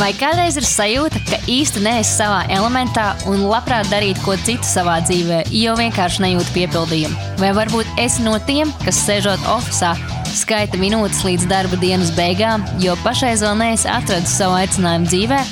[0.00, 4.94] Vai kādreiz ir sajūta, ka īsti neesi savā elementā un labprāt darītu ko citu savā
[5.04, 7.26] dzīvē, jo vienkārši nejūti piepildījumu?
[7.36, 12.94] Vai varbūt esi no tiem, kas sēžot oficiālā, skaita minūtes līdz darba dienas beigām, jo
[13.04, 15.42] pašreiz vēl neesi atradis savu aicinājumu dzīvē?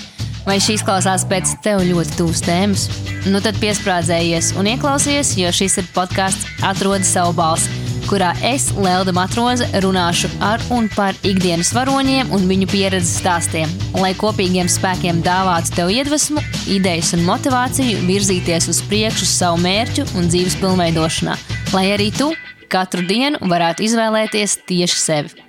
[0.48, 2.88] Vai šīs klausās pēc tev ļoti tuvas tēmas?
[3.28, 7.68] Nu tad piesprādzējies un ieklausies, jo šis ir podkāsts Atrodi savu balsi,
[8.08, 14.14] kurā es, Lelda Matroze, runāšu ar un par ikdienas varoņiem un viņu pieredzes stāstiem, lai
[14.16, 20.56] kopīgiem spēkiem dāvātu tev iedvesmu, idejas un motivāciju virzīties uz priekšu savu mērķu un dzīves
[20.62, 21.36] pilnveidošanā,
[21.76, 22.30] lai arī tu
[22.72, 25.46] katru dienu varētu izvēlēties tieši sevi.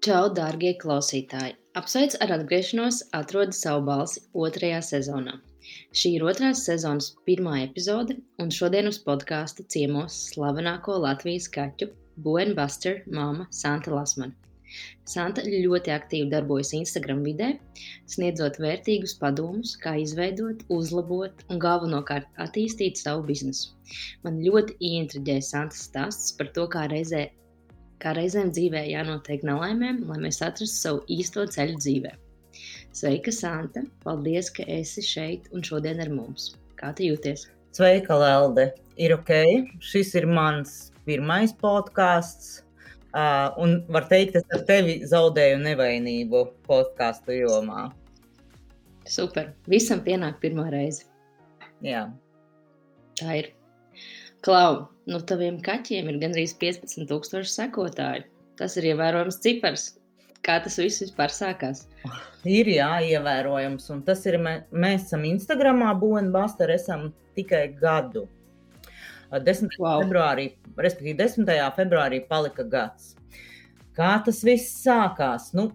[0.00, 1.58] Čau, dārgie klausītāji!
[1.76, 5.36] Apsveic ar atgriešanos, atrodi savu balsi otrajā sezonā.
[5.90, 11.88] Šī ir otrās sezonas pirmā epizode, un šodien uz podkāsta ciemos slavenāko Latvijas kaķu
[12.26, 14.36] Buenbuster māma Santa Lasmana.
[15.10, 17.48] Santa ļoti aktīvi darbojas Instagram vidē,
[18.14, 23.74] sniedzot vērtīgus padomus, kā izveidot, uzlabot un galvenokārt attīstīt savu biznesu.
[24.22, 27.26] Man ļoti ieintriģēja Santas stāsts par to, kā reizē
[28.00, 32.18] kā reizēm dzīvē jānotiek nelaimēm, lai mēs atrastu savu īsto ceļu dzīvē.
[32.92, 33.84] Sveika, Santa!
[34.02, 36.56] Paldies, ka esi šeit un šodien ar mums.
[36.80, 37.46] Kā tu jūties?
[37.76, 38.72] Sveika, Lelde!
[38.98, 39.30] Ir ok,
[39.78, 42.64] šis ir mans pirmais podkāsts.
[43.10, 47.88] Uh, un var teikt, es ar tevi zaudēju nevainību podkāstu jomā.
[49.06, 49.52] Super.
[49.70, 51.06] Visam pienāk pirmā reize.
[51.86, 52.08] Jā.
[53.18, 53.52] Tā ir.
[54.42, 58.26] Klau, nu taviem kaķiem ir gandrīz 15,000 sekotāju.
[58.58, 59.92] Tas ir ievērojams cipars.
[60.46, 61.84] Kā tas viss vispār sākās?
[62.48, 63.90] Ir jā, ievērojams.
[63.92, 68.26] Un tas ir, mē, mēs esam Instagramā, Buenbuster, esam tikai gadu.
[69.30, 69.76] 10.
[69.78, 70.02] Wow.
[70.02, 71.50] februārī, respektīvi 10.
[71.76, 73.14] februārī palika gads.
[73.94, 75.52] Kā tas viss sākās?
[75.54, 75.68] Nu,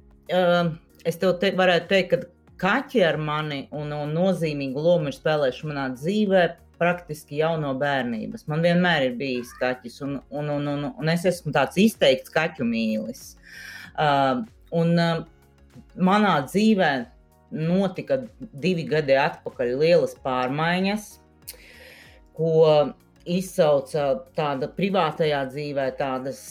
[1.06, 2.36] es tev te, varētu teikt, ka
[2.66, 6.44] kaķi ar mani un, un nozīmīgu lomu ir spēlējuši manā dzīvē
[6.80, 8.48] praktiski jau no bērnības.
[8.52, 12.68] Man vienmēr ir bijis kaķis, un, un, un, un, un es esmu tāds izteikts kaķu
[12.68, 13.36] mīlis.
[13.96, 14.44] Uh,
[14.76, 15.26] un uh,
[15.96, 16.92] manā dzīvē
[17.56, 21.08] notika divi gadi atpakaļ lielas pārmaiņas,
[22.36, 22.56] ko
[23.26, 26.42] izsauca tāda privātajā dzīvē, tādas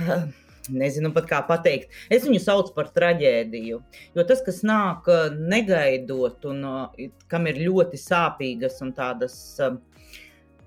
[0.82, 1.90] nezinu pat kā pateikt.
[2.12, 3.80] Es viņu saucu par traģēdiju.
[4.16, 6.64] Jo tas, kas nāk negaidot, un
[7.30, 9.36] kam ir ļoti sāpīgas un tādas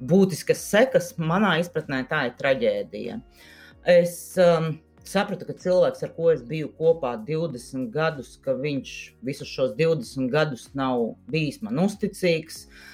[0.03, 3.19] būtiskas sekas, manā izpratnē tā ir traģēdija.
[3.93, 4.73] Es um,
[5.07, 8.91] sapratu, ka cilvēks, ar ko es biju kopā 20 gadus, ka viņš
[9.25, 12.93] visus šos 20 gadus nav bijis man uzticīgs, uh,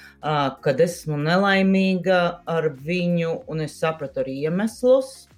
[0.62, 5.28] kad esmu nelaimīga ar viņu, un es sapratu arī iemeslus.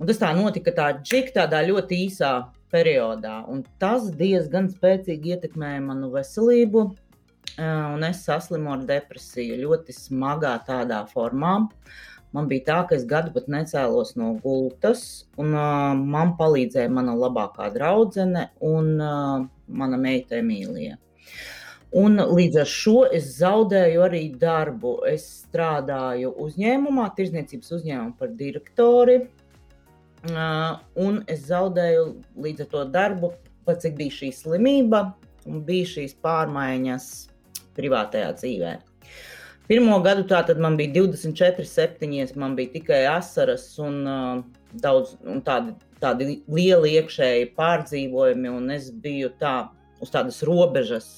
[0.00, 2.32] Un tas tā notika tā džik, tādā ļoti īsā
[2.72, 3.42] periodā.
[3.48, 6.88] Un tas diezgan spēcīgi ietekmēja manu veselību.
[7.60, 11.68] Un es saslimu ar depresiju ļoti smagā tādā formā.
[12.32, 17.12] Man bija tā, ka es gadu pat necēlos no gultas, un uh, man palīdzēja mana
[17.18, 20.96] labākā draudzene un uh, mana meita Emīlija.
[21.92, 24.94] Un līdz ar šo es zaudēju arī darbu.
[25.10, 29.18] Es strādāju uzņēmumā, tirzniecības uzņēmumā par direktori.
[31.04, 32.06] Un es zaudēju
[32.46, 33.32] līdz ar to darbu,
[33.68, 35.02] pat cik bija šī slimība
[35.50, 37.10] un bija šīs pārmaiņas
[37.76, 38.72] privātajā dzīvē.
[39.70, 44.40] Pirmo gadu tā tad man bija 24, 7, man bija tikai asaras un uh,
[44.82, 49.54] daudz un tādi, tādi lieli iekšēji pārdzīvojumi, un es biju tā
[50.02, 51.12] uz tādas robežas,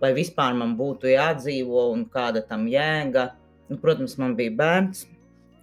[0.00, 3.30] vai vispār man būtu jādzīvo un kāda tam jēga.
[3.70, 5.06] Nu, protams, man bija bērns,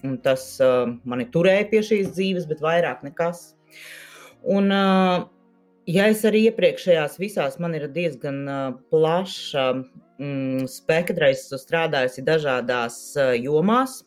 [0.05, 3.55] Un tas uh, mani turēja pie šīs dzīves, bet vairāk nekas.
[4.45, 5.25] Un, uh,
[5.89, 8.59] ja es arī iepriekšējās visās, man ir diezgan uh,
[8.91, 9.71] plaša
[10.19, 14.01] mm, spektra, es esmu strādājusi dažādās uh, jomās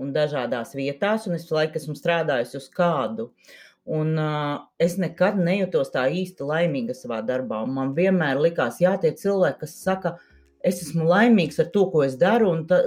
[0.00, 3.30] un dažādās vietās, un es laiku esmu strādājusi uz kādu.
[3.82, 7.64] Un, uh, es nekad nejūtos tā īsti laimīga savā darbā.
[7.66, 10.16] Man vienmēr likās, jā, tie cilvēki, kas saka,
[10.64, 12.80] es esmu laimīgs ar to, ko es daru, un ta,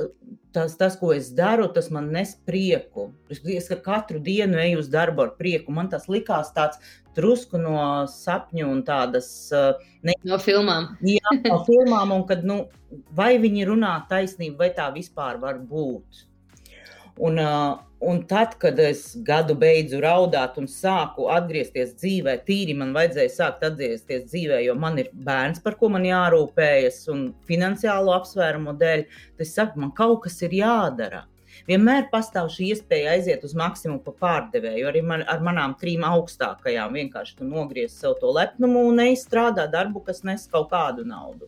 [0.56, 3.10] tas, tas, ko es daru, tas man nes prieku.
[3.30, 5.74] Es katru dienu eju uz darbu ar prieku.
[5.76, 6.80] Man tas likās tāds
[7.16, 7.80] drusku no
[8.12, 9.74] sapņu un tādas uh,
[10.04, 10.16] ne...
[10.28, 10.94] no filmām.
[11.06, 12.66] Jā, no filmām, un kad, nu,
[13.16, 16.26] vai viņi runā taisnību, vai tā vispār var būt.
[17.18, 22.92] Un, uh, un tad, kad es gadu beidzu raudāt un sāku atgriezties dzīvē, tīri man
[22.96, 28.76] vajadzēja sākt atgriezties dzīvē, jo man ir bērns, par ko man jārūpējas, un finansiālo apsvērumu
[28.82, 29.06] dēļ,
[29.40, 31.24] tas saka, man kaut kas ir jādara.
[31.70, 34.90] Vienmēr pastāv šī iespēja aiziet uz maksimumu pa pārdevēju.
[34.90, 40.04] Arī man, ar manām trim augstākajām vienkārši tu nogriez sev to lepnumu un neizstrādā darbu,
[40.06, 41.48] kas nes kaut kādu naudu.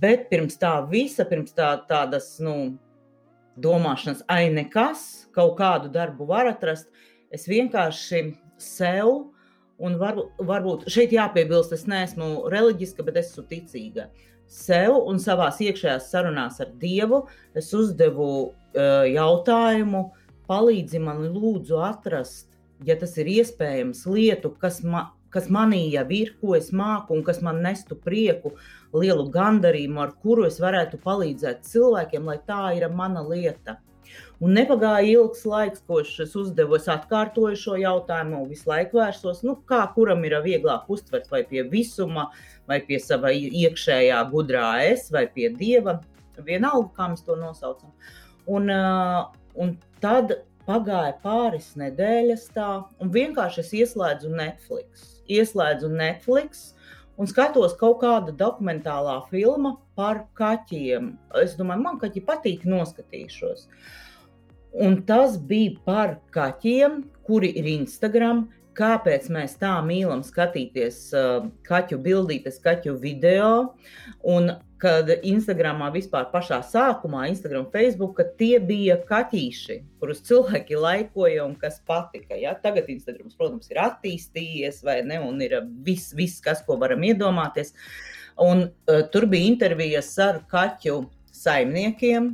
[0.00, 2.78] Bet pirms tā visa, pirms tā, tādas nu,
[3.58, 6.90] domāšanas, ai, nekas, kaut kādu darbu var atrast,
[7.34, 8.24] es vienkārši
[8.60, 9.30] sev,
[9.80, 14.10] un var, varbūt šeit jāpiebilst, es neesmu reliģiska, bet esmu ticīga.
[14.50, 17.22] Sev un savā iekšējās sarunās ar Dievu
[17.56, 20.08] es uzdevu uh, jautājumu,
[20.50, 22.48] palīdzi man lūdzu atrast,
[22.84, 27.22] ja tas ir iespējams, lietu, kas, ma, kas manī jau ir, ko es māku un
[27.26, 28.54] kas man nestu prieku,
[28.94, 33.78] lielu gandarījumu, ar kuru es varētu palīdzēt cilvēkiem, lai tā ir mana lieta.
[34.40, 36.78] Un nepagāja ilgs laiks, ko es uzdevu.
[36.78, 41.66] Es atkārtoju šo jautājumu, visu laiku vērsos, nu, kā kuram ir vieglāk uztvert, vai pie
[41.68, 42.30] visuma,
[42.70, 46.00] vai pie sava iekšējā gudrā es, vai pie dieva.
[46.40, 47.92] Vienalga, kā mēs to nosaucam.
[48.48, 49.28] Un, uh,
[49.60, 52.68] un tad pagāja pāris nedēļas tā,
[53.00, 55.08] un vienkārši es ieslēdzu Netflix.
[55.30, 56.70] Ieslēdzu Netflix
[57.20, 61.12] un skatos kaut kādu dokumentālā filmu par kaķiem.
[61.42, 63.66] Es domāju, man kaķi patīk, noskatīšos.
[64.80, 68.46] Un tas bija par kaķiem, kuri ir Instagram.
[68.78, 73.50] Kāpēc mēs tā mīlam skatīties uh, kaķu bildītes, kaķu video?
[74.22, 81.56] Un kad Instagramā vispār pašā sākumā, Instagram, Facebook, tie bija kaķīši, kurus cilvēki laikoja un
[81.60, 82.38] kas patika.
[82.38, 82.54] Ja?
[82.58, 87.74] Tagad Instagrams, protams, ir attīstījies, vai ne, un ir viss, vis, kas, ko varam iedomāties.
[88.40, 91.02] Un uh, tur bija intervijas ar kaķu
[91.40, 92.32] saimniekiem,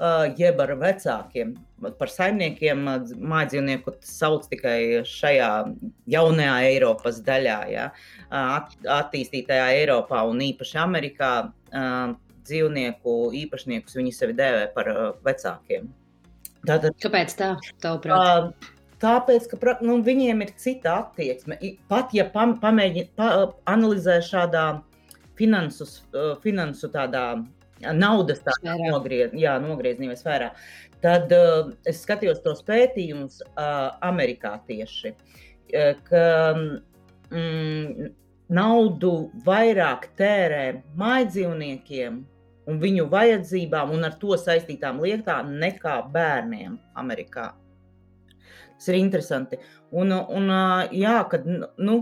[0.00, 1.54] uh, jeb ar vecākiem
[1.98, 2.84] par saimniekiem
[3.32, 5.50] mājdzīvnieku sauc tikai šajā
[6.12, 7.90] jaunajā Eiropas daļā, ja,
[8.30, 11.32] attīstītajā Eiropā un īpaši Amerikā.
[12.46, 14.88] Dzīvnieku īpašniekus viņi sevi dēvē par
[15.26, 15.88] vecākiem.
[16.66, 17.48] Tātad, Kāpēc tā?
[17.82, 18.68] Tavuprāt?
[19.02, 21.58] Tāpēc, ka nu, viņiem ir cita attieksme.
[21.90, 23.28] Pat ja pam, pamēģina, pa,
[23.68, 24.64] analizē šādā
[25.36, 25.88] finansu,
[26.44, 27.26] finansu tādā
[27.92, 30.50] naudas nogriez, jā, nogriezienībā sfērā,
[31.06, 36.22] Tad uh, es skatījos tos pētījumus uh, Amerikā tieši, uh, ka
[37.30, 38.08] mm,
[38.56, 39.12] naudu
[39.46, 40.64] vairāk tērē
[40.98, 42.16] mājdzīvniekiem
[42.66, 47.52] un viņu vajadzībām un ar to saistītām lietām nekā bērniem Amerikā.
[48.74, 49.60] Tas ir interesanti.
[49.94, 50.50] Un, un
[50.90, 52.00] jā, kad nu,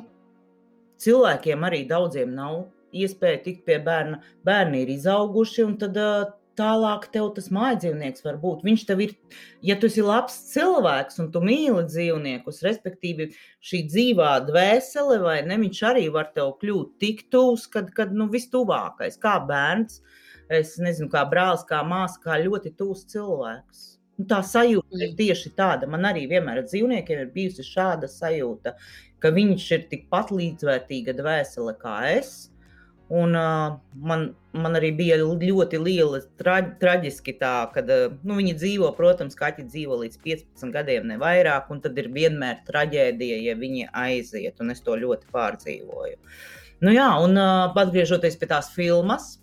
[1.05, 2.65] cilvēkiem arī daudziem nav
[2.97, 4.23] iespēja tikt pie bērna.
[4.49, 6.01] Bērni ir izauguši, un tad
[6.59, 8.65] tālāk tev tas mājdzīvnieks var būt.
[8.67, 9.15] Viņš tev ir,
[9.65, 13.31] ja tu esi labs cilvēks un tu mīli dzīvniekus, respektīvi
[13.65, 18.29] šī dzīvā dvēsele, vai ne, viņš arī var tev kļūt tik tūs, kad, kad nu,
[18.33, 20.01] vistuvākais, kā bērns,
[20.53, 23.85] es nezinu, kā brālis, kā māsa, kā ļoti tūs cilvēks.
[24.21, 25.19] Un tā sajūta ir mm.
[25.19, 25.89] tieši tāda.
[25.91, 28.77] Man arī vienmēr ar dzīvniekiem ir bijusi šāda sajūta,
[29.19, 32.35] ka viņš ir tikpat līdzvērtīga dvēsele kā es
[33.13, 38.55] Un, uh, man, man arī bija ļoti liela tra traģiski tā, ka uh, nu, viņi
[38.57, 43.57] dzīvo, protams, kaķi dzīvo līdz 15 gadiem, ne vairāk, un tad ir vienmēr traģēdija, ja
[43.61, 46.17] viņi aiziet, un es to ļoti pārdzīvoju.
[46.81, 49.35] Nu, jā, un uh, atgriežoties pie tās filmas,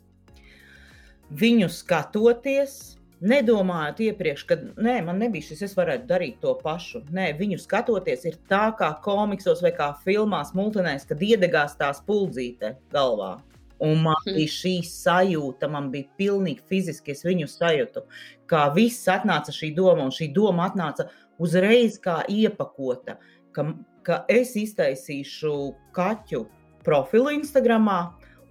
[1.29, 7.03] viņu skatoties, nedomājot iepriekš, ka nē, man nebija šis, es varētu darīt to pašu.
[7.13, 12.75] Nē, viņu skatoties, ir tā kā komiksos vai kā filmās, multinēs, kad iedegās tās puldzīte
[12.93, 13.35] galvā.
[13.81, 14.35] Un man mhm.
[14.37, 18.05] bija šī sajūta, man bija pilnīgi fiziski, es viņu sajūtu,
[18.49, 21.07] kā viss atnāca šī doma, un šī doma atnāca
[21.41, 23.17] uzreiz kā iepakota,
[23.55, 23.71] ka,
[24.05, 25.55] ka es iztaisīšu
[25.97, 26.43] kaķu
[26.85, 27.89] profilu Instagram,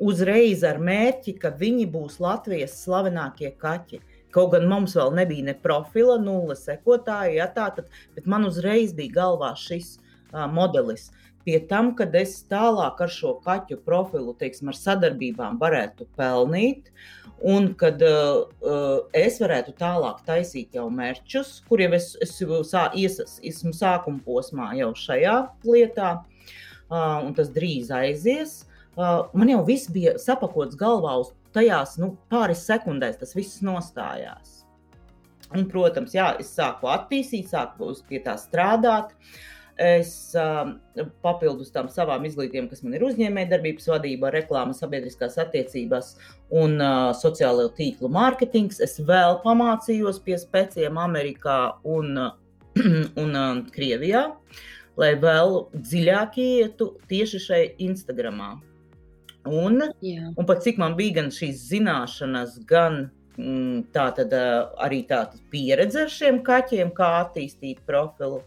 [0.03, 4.03] uzreiz ar mērķi, ka viņi būs Latvijas slavenākie kaķi.
[4.35, 8.95] Kaut gan mums vēl nebija ne profila, nulle sekotāji, ja tā tad, bet man uzreiz
[8.95, 11.09] bija galvā šis uh, modelis.
[11.11, 16.91] Uh, pie tam, kad es tālāk ar šo kaķu profilu, teiksim, ar sadarbībām varētu pelnīt,
[17.41, 22.37] un kad uh, uh es varētu tālāk taisīt jau mērķus, kuriem es, es
[22.69, 28.65] sā, ies, esmu sākuma posmā jau šajā lietā, uh, un tas drīz aizies.
[28.99, 34.59] Uh, man jau viss bija sapakots galvā uz tajās nu, pāris sekundēs, tas viss nostājās.
[35.51, 39.17] Un, protams, jā, es sāku attīstīt, sāku pie tā strādāt.
[39.17, 39.49] Uh,
[39.81, 40.75] Es uh,
[41.25, 46.11] papildus tam savām izglītībām, kas man ir uzņēmējdarbības vadība, reklāmas, sabiedriskās attiecības
[46.53, 51.57] un uh, sociālo tīklu mārketings, es vēl pamācījos pie speciiem Amerikā
[51.89, 52.13] un,
[53.23, 54.27] un uh, Krievijā,
[55.01, 58.59] lai vēl dziļāk ietu tieši šai Instagramā.
[59.49, 60.27] Un, Jā.
[60.37, 63.07] un pat cik man bija gan šīs zināšanas, gan
[63.41, 68.43] mm, tā tad arī tāda pieredze ar šiem kaķiem, kā attīstīt profilu.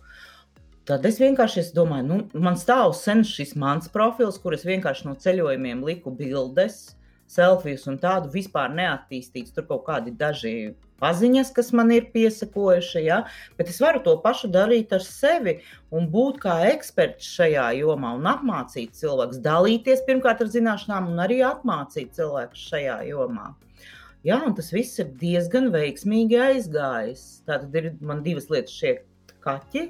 [0.84, 5.06] Tad es vienkārši es domāju, nu, man stāv sen šis mans profils, kur es vienkārši
[5.08, 6.98] no ceļojumiem liku bildes,
[7.32, 9.54] selfijas un tādu vispār neattīstīts.
[9.56, 13.22] Tur kaut kādi daži paziņas, kas man ir piesakojuši, ja?
[13.56, 15.56] bet es varu to pašu darīt ar sevi
[15.96, 21.40] un būt kā eksperts šajā jomā un apmācīt cilvēkus, dalīties pirmkārt ar zināšanām un arī
[21.48, 23.54] apmācīt cilvēkus šajā jomā.
[24.28, 27.25] Jā, un tas viss ir diezgan veiksmīgi aizgājis.
[27.48, 28.98] Tātad ir man divas lietas šie
[29.44, 29.90] kaķi,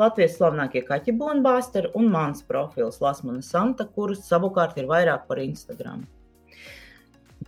[0.00, 6.06] Latvijas slavenākie kaķi bonbāsteri un mans profils Lasmana Santa, kurus savukārt ir vairāk par Instagram.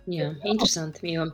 [0.09, 1.13] Jā, interesanti.
[1.13, 1.27] Jo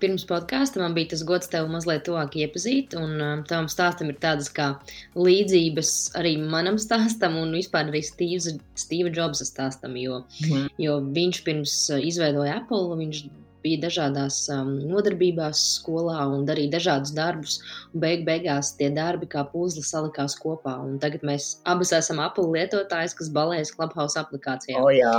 [0.00, 3.16] pirms podkāsta man bija tas gods tevi mazliet tuvāk iepazīt, un
[3.48, 4.68] tavam stāstam ir tādas kā
[5.16, 9.96] līdzības arī manam stāstam, un vispār arī Steve Jobsa stāstam.
[9.98, 10.68] Jo, mm.
[10.82, 13.24] jo viņš pirms izveidoja Apple, viņš
[13.66, 17.58] bija dažādās um, nodarbībās skolā un darīja dažādus darbus.
[18.04, 20.78] Beig beigās tie darbi kā puzle salikās kopā.
[21.02, 24.80] Tagad mēs abas esam Apple lietotājs, kas balējas Clubhouse aplikācijā.
[24.82, 25.16] O, jā.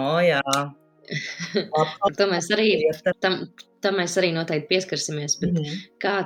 [0.00, 0.42] O, jā.
[2.18, 2.70] tam, mēs arī,
[3.22, 3.42] tam,
[3.84, 5.38] tam mēs arī noteikti pieskarsimies.
[5.42, 5.80] Mm -hmm.
[6.02, 6.16] kā,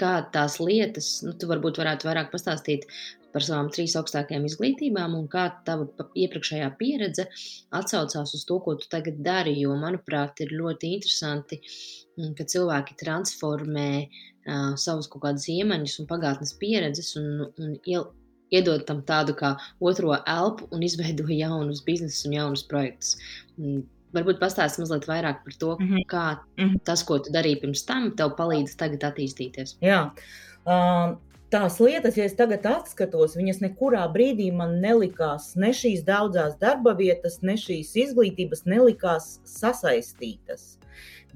[0.00, 2.86] kā tās lietas, nu, tu varbūt varētu vairāk pastāstīt
[3.32, 5.86] par savām trīs augstākajām izglītībām un kā tava
[6.18, 7.26] iepriekšējā pieredze
[7.76, 9.56] atsaucās uz to, ko tu tagad dari.
[9.60, 11.60] Jo, manuprāt, ir ļoti interesanti,
[12.18, 18.10] mm, ka cilvēki transformē uh, savus kaut kādus iemaņas un pagātnes pieredzes un, un iel,
[18.54, 23.16] iedod tam tādu kā otro elpu un izveido jaunus biznesus un jaunus projektus.
[23.58, 26.06] Un, Varbūt pastāstīt mazliet vairāk par to, mm -hmm.
[26.10, 26.80] kā mm -hmm.
[26.84, 29.76] tas, ko tu darīji pirms tam, tev palīdz tagad attīstīties.
[29.80, 30.10] Jā,
[30.66, 31.14] uh,
[31.50, 36.94] tās lietas, ja es tagad atskatos, viņas nekurā brīdī man nelikās, ne šīs daudzās darba
[36.98, 40.76] vietas, ne šīs izglītības nelikās sasaistītas.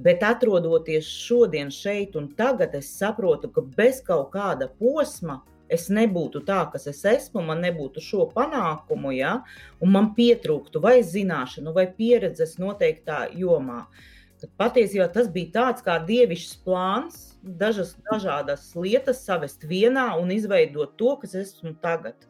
[0.05, 5.41] Bet atrodoties šodien, šeit un tagad, es saprotu, ka bez kaut kāda posma
[5.71, 9.37] es nebūtu tā, kas es esmu, man nebūtu šo panākumu, ja,
[9.83, 13.85] un man pietrūktu vai zināšanu, vai pieredzes noteiktā jomā.
[13.85, 14.11] Uh,
[14.45, 17.21] Tad patiesībā tas bija tāds kā dievišķs plāns,
[17.61, 22.27] dažas dažādas lietas savest vienā un izveidot to, kas esmu tagad.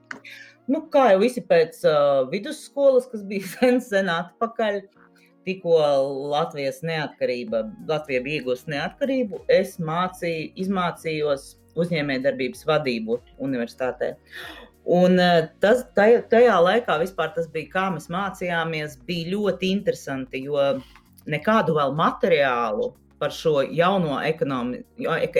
[0.71, 4.79] Nu, kā jau visi pēc uh, vidusskolas, kas bija sen, sen atpakaļ,
[5.49, 5.75] tikko
[6.31, 14.15] Latvijas neatkarība, Latvija bija iegūst neatkarību, es mācīju, izmācījos uzņēmējdarbības vadību universitātē.
[14.95, 15.19] Un
[15.65, 20.77] tas, tajā, tajā laikā vispār tas bija, kā mēs mācījāmies, bija ļoti interesanti, jo
[21.31, 24.83] nekādu vēl materiālu par šo jauno ekonomi,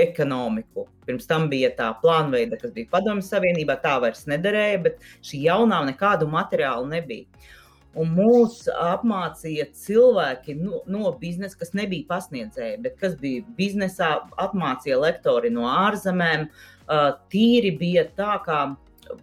[0.01, 0.87] ekonomiku.
[1.05, 5.83] Pirms tam bija tā plānveida, kas bija Padomju Savienībā, tā vairs nederēja, bet šī jaunā
[5.91, 7.51] nekādu materiālu nebija.
[7.95, 14.09] Un mūs apmācīja cilvēki no, no biznesa, kas nebija pasniedzēji, bet kas bija biznesā,
[14.43, 16.49] apmācīja lektori no ārzemēm.
[17.31, 18.65] Tīri bija tā, kā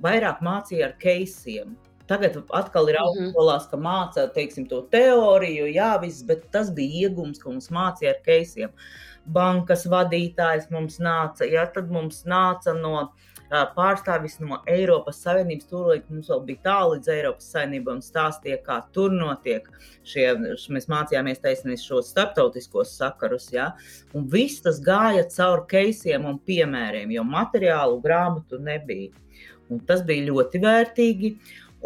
[0.06, 1.76] vairāk mācīja ar keisiem.
[2.12, 3.08] Tagad atkal ir mhm.
[3.08, 8.16] augstskolās, ka māca teiksim, to teoriju, jā, viss, bet tas bija iegums, ko mums mācīja
[8.18, 8.76] ar keisiem.
[9.32, 13.12] Bankas vadītājs mums nāca, ja tad mums nāca no
[13.52, 15.68] pārstāvis no Eiropas Savienības.
[15.70, 19.68] Tūlīt mums vēl bija tālu līdz Eiropas Savienībai un stāstīja, kā tur notiek
[20.08, 20.28] šie,
[20.72, 23.72] mēs mācījāmies taisnība šos starptautiskos sakarus, ja?
[24.16, 29.12] un viss tas gāja caur keisiem un piemēriem, jo materiālu grāmatu nebija.
[29.72, 31.36] Un tas bija ļoti vērtīgi.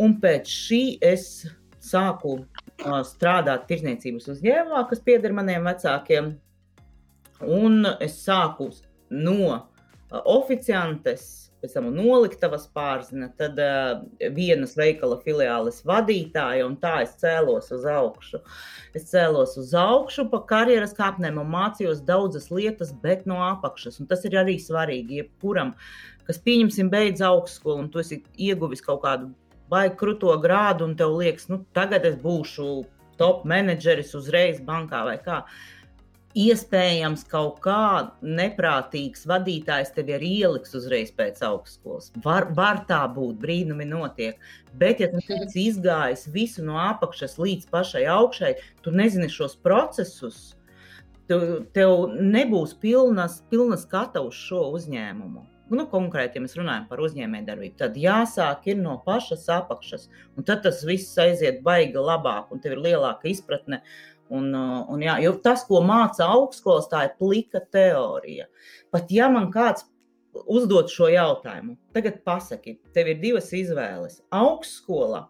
[0.01, 1.45] Un pēc šī es
[1.85, 6.33] sāku uh, strādāt tirzniecības uzņēmumā, kas pieder maniem vecākiem.
[7.45, 8.71] Un es sāku
[9.13, 9.61] no uh,
[10.31, 14.01] oficiantes, pēc tam noliktavas pārzina, tad uh,
[14.35, 18.41] vienas veikala filiāles vadītāja, un tā es cēlos uz augšu.
[18.97, 24.01] Es cēlos uz augšu pa karjeras kāpnēm un mācījos daudzas lietas, bet no apakšas.
[24.03, 25.71] Un tas ir arī svarīgi jebkuram,
[26.27, 29.31] kas, pieņemsim, beidz augstskolu, un tu esi ieguvis kaut kādu
[29.71, 32.67] vai krūto grādu, un tev liekas, nu, tagad es būšu
[33.19, 35.43] top menedžeris uzreiz bankā vai kā.
[36.35, 42.09] Iespējams, kaut kā neprātīgs vadītājs tevi arī ieliks uzreiz pēc augstskolas.
[42.25, 44.43] Var, var tā būt, brīnumi notiek.
[44.75, 48.51] Bet, ja tu esi izgājis visu no apakšas līdz pašai augšai,
[48.83, 50.43] tu nezini šos procesus,
[51.31, 51.39] tu,
[51.71, 57.77] tev nebūs pilnas, pilnas skata uz šo uzņēmumu nu, konkrēti, ja mēs runājam par uzņēmējdarbību,
[57.79, 60.09] tad jāsāk no pašas apakšas.
[60.37, 63.81] Un tad tas viss aiziet baigi labāk, un tev ir lielāka izpratne.
[64.29, 68.47] Un, uh, un jā, jo tas, ko māca augstskolas, tā ir plika teorija.
[68.93, 69.85] Pat ja man kāds
[70.49, 75.27] uzdod šo jautājumu, tagad pasaki, tev ir divas izvēles- augstskola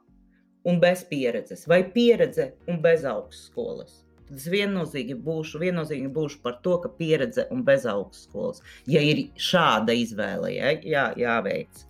[0.65, 4.04] un bez pieredzes, vai pieredze un bez augstskolas.
[4.27, 9.27] Tad es viennozīmīgi būšu, viennozīmīgi būšu par to, ka pieredze un bez augstskolas, ja ir
[9.37, 11.85] šāda izvēle, ja, jā, jāveic.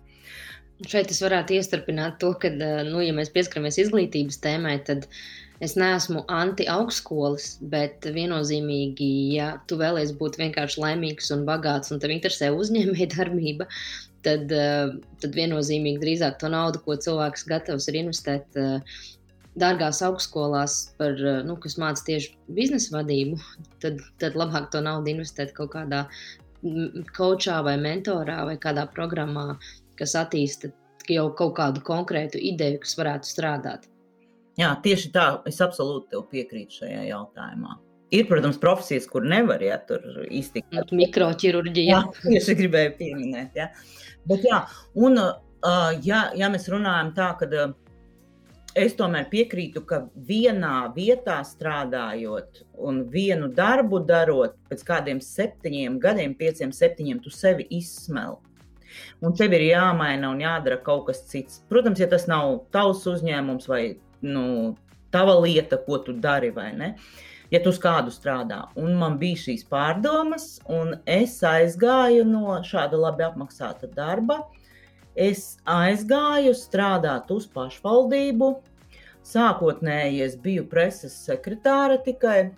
[0.84, 5.06] Šeit es varētu iestarpināt to, ka, nu, ja mēs pieskaramies izglītības tēmai, tad
[5.64, 12.12] es neesmu anti-augstskolas, bet viennozīmīgi, ja tu vēlies būt vienkārši laimīgs un bagāts un tev
[12.12, 13.68] interesē uzņēmējdarbība,
[14.26, 14.52] tad,
[15.22, 18.60] tad viennozīmīgi drīzāk to naudu, ko cilvēks gatavs ir investēt
[19.60, 23.38] dārgās augstskolās, par, nu, kas māca tieši biznesa vadību,
[23.82, 26.06] tad, tad labāk to naudu investēt kaut kādā
[27.16, 29.54] kočā vai mentorā vai kādā programmā,
[29.98, 30.72] kas attīsta
[31.10, 33.86] jau kaut kādu konkrētu ideju, kas varētu strādāt.
[34.56, 37.76] Jā, tieši tā, es absolūti piekrītu šajā jautājumā.
[38.14, 40.70] Ir, protams, profesijas, kur nevar ja, tur iztikt.
[40.72, 41.96] Nu, mikroķirurģija.
[41.96, 43.58] Jā, tieši gribēju pieminēt.
[43.58, 43.66] Ja.
[44.30, 44.62] Bet, jā,
[45.02, 45.18] un,
[46.06, 47.50] ja, ja mēs runājam tā, ka
[48.76, 56.36] es tomēr piekrītu, ka vienā vietā strādājot un vienu darbu darot, pēc kādiem septiņiem gadiem,
[56.36, 58.36] pieciem, septiņiem, tu sevi izsmeli
[59.24, 61.62] un tev ir jāmaina un jādara kaut kas cits.
[61.70, 63.82] Protams, ja tas nav tavs uzņēmums vai
[64.26, 64.74] nu,
[65.14, 66.92] tava lieta, ko tu dari vai ne.
[67.52, 72.98] Ja tu uz kādu strādā, un man bija šīs pārdomas, un es aizgāju no šāda
[72.98, 74.40] labi apmaksāta darba,
[75.16, 78.52] es aizgāju strādāt uz pašvaldību.
[79.26, 82.52] Sākotnēji es biju preses sekretāra tikai,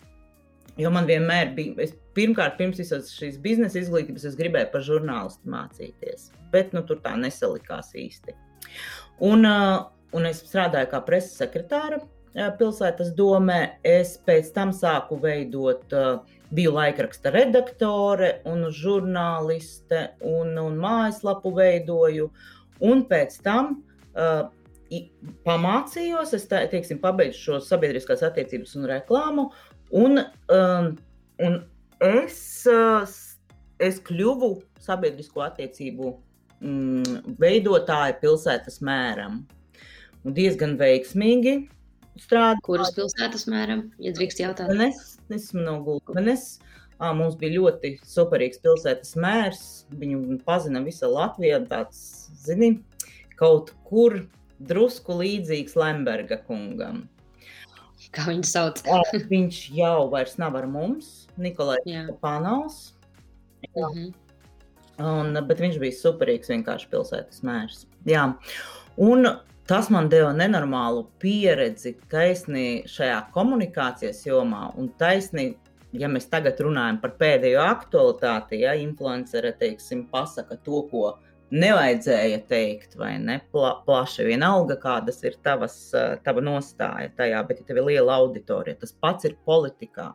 [0.76, 5.48] jo man vienmēr bija, es pirmkārt, pirms visas šīs biznesa izglītības, es gribēju par žurnālistu
[5.54, 8.36] mācīties, bet nu, tur tā nesalikās īsti.
[9.24, 12.02] Un, un es strādāju kā preses sekretāra
[12.58, 13.78] pilsētas domē.
[13.86, 15.86] Es pēc tam sāku veidot,
[16.54, 22.30] biju laikraksta redaktore un žurnāliste un, un mājaslapu veidoju.
[22.88, 23.74] Un pēc tam
[24.14, 24.46] uh,
[25.46, 29.48] pamācījos, es tā, teiksim, pabeidzu šo sabiedriskās attiecības un reklāmu.
[29.98, 30.92] Un, um,
[31.44, 31.58] un
[32.04, 32.40] es,
[33.82, 34.52] es kļuvu
[34.84, 36.12] sabiedrisko attiecību
[36.62, 39.42] mm, veidotāja pilsētas mēram.
[40.24, 41.60] Un diezgan veiksmīgi
[42.22, 42.64] strādāju.
[42.66, 44.72] Kuras pilsētas mēram, ja drīkst jautāt?
[44.86, 46.58] Es esmu no Gulbenes.
[46.98, 49.64] Mums bija ļoti superīgs pilsētas mērs.
[49.94, 51.60] Viņu pazina visa Latvija.
[51.70, 52.00] Tāds,
[52.42, 52.72] zini,
[53.38, 54.24] kaut kur
[54.58, 57.04] drusku līdzīgs Lemberga kungam.
[58.14, 58.80] Kā viņu sauc?
[59.30, 61.28] viņš jau vairs nav ar mums.
[61.36, 62.94] Nikolais Panovs.
[63.76, 64.14] Mm -hmm.
[64.98, 67.84] Un, bet viņš bija superīgs, vienkārši pilsētas mērs.
[68.06, 68.32] Jā.
[68.96, 69.28] Un
[69.68, 75.52] tas man deva nenormālu pieredzi taisnī šajā komunikācijas jomā un taisnī.
[75.96, 81.14] Ja mēs tagad runājam par pēdējo aktualitāti, ja influencere teiksim, pasaka to, ko
[81.48, 85.78] nevajadzēja teikt, vai ne pla, plaši vienalga, kādas ir tavas,
[86.24, 90.10] tava nostāja tajā, bet ja tev ir liela auditorija, tas pats ir politikā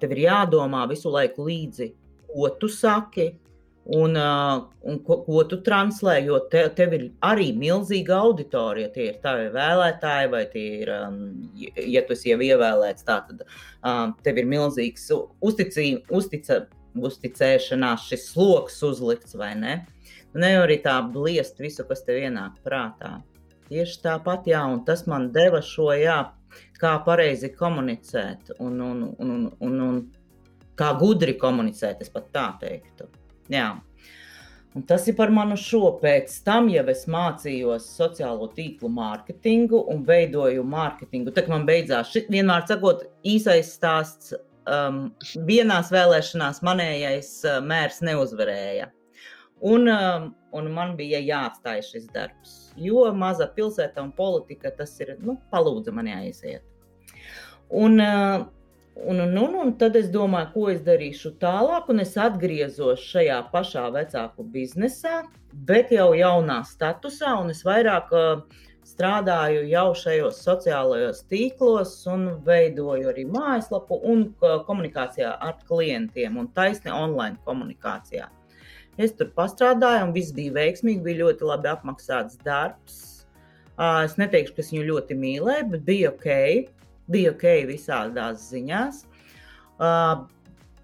[0.00, 1.92] tev ir jādomā visu laiku līdzi,
[2.28, 3.32] ko tu saki.
[3.88, 4.16] Un,
[4.84, 8.90] un ko, ko tu translē, jo te, tev ir arī milzīga auditorija.
[8.92, 10.90] Tie ir tavi vēlētāji, vai tie ir,
[11.88, 13.46] ja tu esi jau ievēlēts, tad
[14.26, 15.08] tev ir milzīgs
[15.40, 16.66] uzticī, uztica,
[17.00, 19.78] uzticēšanās, šis sloks uzlikts vai ne.
[20.36, 23.22] Nevar arī tā bliest visu, kas tev ienāk prātā.
[23.72, 26.18] Tieši tāpat, jā, un tas man deva šo, jā,
[26.80, 30.02] kā pareizi komunicēt un, un, un, un, un, un
[30.78, 33.08] kā gudri komunicēt, es pat tā teiktu.
[33.52, 33.68] Jā.
[34.76, 35.94] Un tas ir par manu šo.
[36.02, 41.32] Pēc tam jau es mācījos sociālo tīklu mārketingu un veidoju mārketingu.
[41.34, 44.36] Tad man beidzās, šit, vienmēr sakot, īsais stāsts.
[44.68, 45.06] Um,
[45.48, 48.90] vienās vēlēšanās manējais uh, mērs neuzvarēja.
[49.64, 55.16] Un, um, un man bija jāatstāj šis darbs, jo maza pilsēta un politika tas ir,
[55.24, 56.62] nu, palūdza man aiziet.
[57.72, 58.44] Un, uh,
[59.06, 63.42] un, un, un, un tad es domāju, ko es darīšu tālāk, un es atgriezos šajā
[63.52, 65.22] pašā vecāku biznesā,
[65.68, 73.12] bet jau jaunā statusā, un es vairāk uh, strādāju jau šajos sociālajos tīklos, un veidoju
[73.12, 78.30] arī mājaslapu un uh, komunikācijā ar klientiem, un taisni online komunikācijā.
[78.98, 82.96] Es tur pastrādāju, un viss bija veiksmīgi, bija ļoti labi apmaksāts darbs.
[83.78, 86.26] Es neteikšu, ka es viņu ļoti mīlēju, bet bija ok.
[87.08, 89.04] Bija ok visādās ziņās.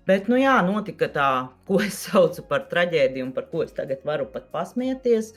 [0.05, 1.29] Bet, nu jā, notika tā,
[1.69, 5.33] ko es saucu par traģēdiju, un par ko es tagad varu pat pasmieties.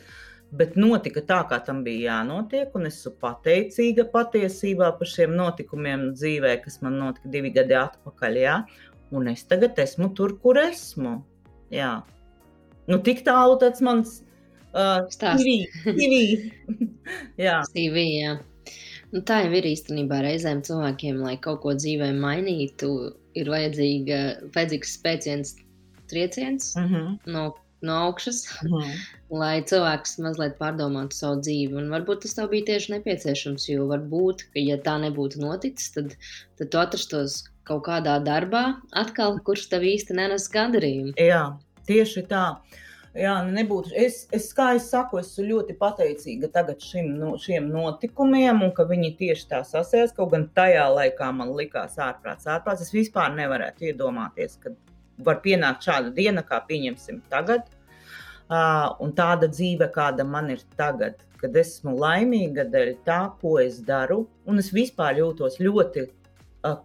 [0.58, 6.06] Bet notika tā, kā tam bija jānotiek, un es esmu pateicīga patiesībā par šiem notikumiem
[6.15, 8.39] dzīvē, kas man notika divi gadi atpakaļ.
[8.43, 8.62] Jā.
[9.15, 11.17] Un es tagad esmu tur, kur esmu.
[11.71, 11.97] Jā.
[12.88, 14.21] Nu, tik tālu tas mans
[14.71, 15.43] uh, stāsts.
[15.43, 15.91] CV.
[16.00, 16.88] CV.
[17.47, 17.60] jā.
[17.73, 18.38] CV, jā.
[19.13, 22.89] Nu, tā jau ir īstenībā reizēm cilvēkiem, lai kaut ko dzīvē mainītu,
[23.39, 24.17] ir vajadzīga,
[24.56, 25.54] vajadzīgs spēciens
[26.12, 27.13] trieciens mm -hmm.
[27.36, 27.43] no,
[27.88, 29.06] no augšas, mm -hmm.
[29.41, 31.78] lai cilvēks mazliet pārdomātu savu dzīvi.
[31.84, 36.17] Un varbūt tas tev bija tieši nepieciešams, jo varbūt, ka ja tā nebūtu noticis, tad,
[36.58, 41.15] tad tu atrastos kaut kādā darbā atkal, kurš tev īsti nenes gandarījumu.
[41.20, 42.46] Jā, tieši tā.
[42.52, 42.84] Uh,
[43.17, 43.93] Jā, nu, nebūtu.
[43.97, 48.86] Es, es kā es saku, esmu ļoti pateicīga tagad šim, no, šiem notikumiem, un ka
[48.89, 50.13] viņi tieši tā sasēs.
[50.17, 52.84] Kaut gan tajā laikā man likās ārprāts, ārprāts.
[52.86, 54.75] Es vispār nevarētu iedomāties, ka
[55.25, 57.65] var pienākt šāda diena, kā pieņemsim tagad,
[58.51, 63.80] uh, un tāda dzīve, kāda man ir tagad, kad esmu laimīga dēļ tā, ko es
[63.86, 66.06] daru, un es vispār jūtos ļoti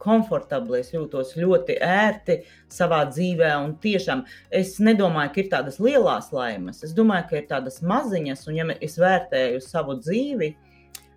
[0.02, 2.38] komfortabli, es jūtos ļoti ērti
[2.72, 3.52] savā dzīvē.
[3.64, 6.82] Un tiešām es nedomāju, ka ir tādas lielas laimes.
[6.86, 10.52] Es domāju, ka ir tādas maziņas, un ja es vērtēju savu dzīvi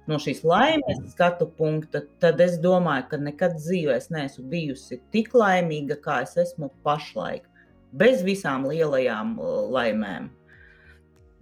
[0.10, 5.34] no šīs laimes skatu punkta, tad es domāju, ka nekad dzīvē es neesmu bijusi tik
[5.38, 7.48] laimīga, kā es esmu pašlaik.
[7.96, 9.38] Bez visām lielajām
[9.72, 10.30] laimēm.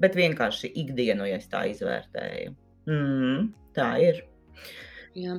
[0.02, 2.54] Bet vienkārši ikdienu, ja tā izvērtēju.
[2.90, 4.24] Mm, tā ir.
[5.18, 5.38] Jā.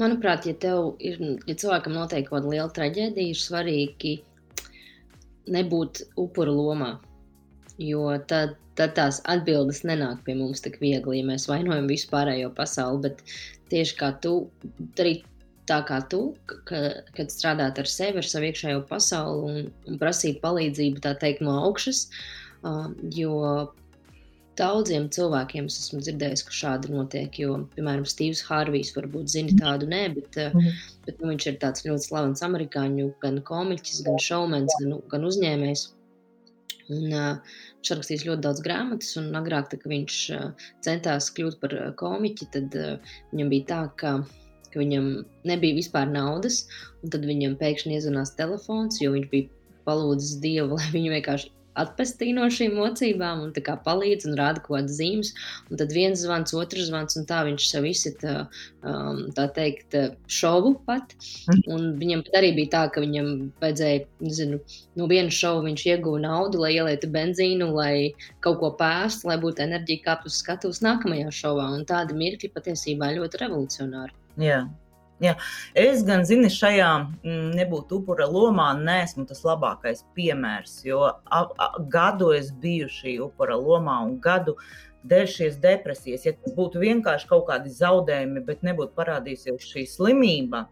[0.00, 4.14] Manuprāt, ja ir, ja cilvēkam notiek kaut kāda liela traģēdija, ir svarīgi
[5.52, 6.90] nebūt upura lomā.
[7.80, 12.52] Jo tad, tad tās atbildes nenāk pie mums tik viegli, ja mēs vainojam visu pārējo
[12.56, 13.08] pasauli.
[13.08, 13.24] Bet
[13.72, 14.34] tieši kā tu
[14.98, 15.24] darīt
[15.66, 16.20] tā kā tu,
[16.68, 16.82] ka,
[17.16, 21.56] kad strādāt ar sevi, ar savu iekšējo pasauli un, un prasīt palīdzību, tā teikt, no
[21.66, 22.06] augšas.
[22.66, 23.40] Uh, jo
[24.58, 27.38] daudziem cilvēkiem es esmu dzirdējis, ka šādi notiek.
[27.40, 29.60] Jo, piemēram, Steve's Harvijs varbūt zina mhm.
[29.62, 30.86] tādu, nē, bet, mm -hmm.
[31.08, 35.86] bet nu, viņš ir tāds ļoti slavens amerikāņu, gan komiķis, gan šaumens, gan, gan uzņēmējs.
[36.86, 41.74] Un, uh, viņš rakstīs ļoti daudz grāmatas, un agrāk, kad viņš uh, centās kļūt par
[41.98, 44.12] komiķi, tad uh, viņam bija tā, ka,
[44.70, 45.08] ka viņam
[45.50, 46.62] nebija vispār naudas,
[47.02, 49.50] un tad viņam pēkšņi iezvanās telefons, jo viņš bija
[49.88, 53.52] palūdzis Dievu, lai viņu vienkārši atpestī no šīm mocībām un
[53.86, 55.32] palīdz un rāda kaut kādas zīmes.
[55.70, 58.34] Un tad viens zvans, otrs zvans, un tā viņš sev izsita,
[58.82, 61.14] um, tā teikt, šovu pat.
[61.48, 61.62] Mhm.
[61.74, 63.30] Un viņam pat arī bija tā, ka viņam
[63.62, 64.60] vajadzēja, nezinu,
[64.96, 69.64] no viena šova viņš ieguva naudu, lai ielietu benzīnu, lai kaut ko pēstu, lai būtu
[69.66, 71.70] enerģija kāpt uz skatuves nākamajā šovā.
[71.76, 74.16] Un tādi mirkļi patiesībā ļoti revolucionāri.
[74.40, 74.64] Jā.
[75.24, 75.32] Jā.
[75.72, 76.90] Es gan zinu, šajā
[77.24, 83.16] mm, nebūtu upura lomā, nesmu tas labākais piemērs, jo a, a, gadu es biju šī
[83.24, 84.58] upura lomā un gadu
[85.08, 86.26] dēļ šīs depresijas.
[86.28, 90.66] Ja tas būtu vienkārši kaut kādi zaudējumi, bet nebūtu parādījusies šī slimība,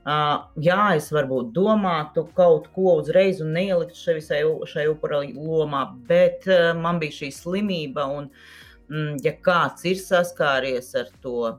[0.00, 6.46] Uh, jā, es varbūt domātu kaut ko uzreiz un neieliktu sevi šai upura lomā, bet
[6.48, 8.30] uh, man bija šī slimība, un,
[8.88, 11.50] mm, ja kāds ir saskāries ar to,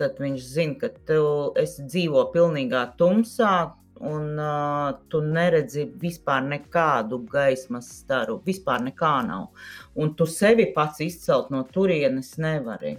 [0.00, 1.22] tad viņš zina, ka tu
[1.58, 3.54] dzīvo pilnīgā tumsā,
[4.02, 8.40] un uh, tu neredzi vispār nekādu gaismas staru.
[8.46, 9.52] Vispār nekā nav.
[9.94, 12.96] Un tu sevi pats izcelt no turienes nevari.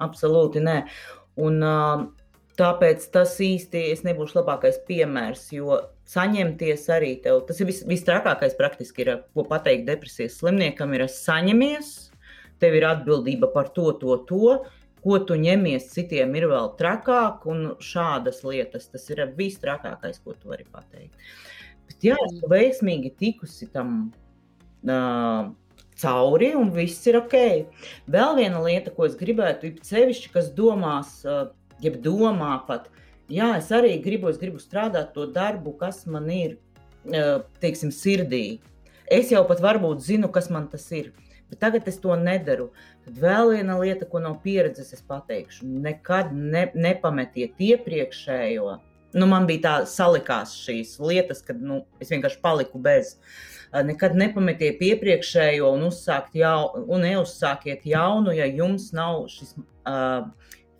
[0.00, 0.78] Absolūti nē.
[1.44, 2.06] Un, uh,
[2.56, 5.76] tāpēc tas īsti es nebūšu labākais piemērs, jo
[6.08, 11.92] saņemties arī tev, tas ir vis, vistrakākais praktiski, ir, ko pateikt depresijas slimniekam, ir saņemies,
[12.62, 14.56] tev ir atbildība par to, to, to,
[15.06, 20.34] ko tu ņemies, citiem ir vēl trakāk, un šādas lietas tas ir viss trakākais, ko
[20.34, 21.14] tu vari pateikt.
[21.86, 22.48] Bet, jā, es mm.
[22.50, 23.92] veiksmīgi tikusi tam
[24.82, 25.52] uh,
[26.02, 27.36] cauri, un viss ir ok.
[28.10, 31.52] Vēl viena lieta, ko es gribētu, ir sevišķi, kas domās, uh,
[31.84, 32.90] jeb domā pat,
[33.30, 36.58] jā, es arī gribu, es gribu strādāt to darbu, kas man ir,
[37.12, 38.58] uh, teiksim, sirdī.
[39.06, 41.14] Es jau pat varbūt zinu, kas man tas ir
[41.50, 42.70] bet tagad es to nedaru.
[43.06, 48.72] Tad vēl viena lieta, ko no pieredzes es pateikšu, nekad ne, nepametiet iepriekšējo.
[49.16, 53.14] Nu, man bija tā salikās šīs lietas, kad nu, es vienkārši paliku bez.
[53.86, 55.86] Nekad nepametiet iepriekšējo un,
[56.34, 60.26] jau, un neuzsākiet jaunu, ja jums nav šis uh,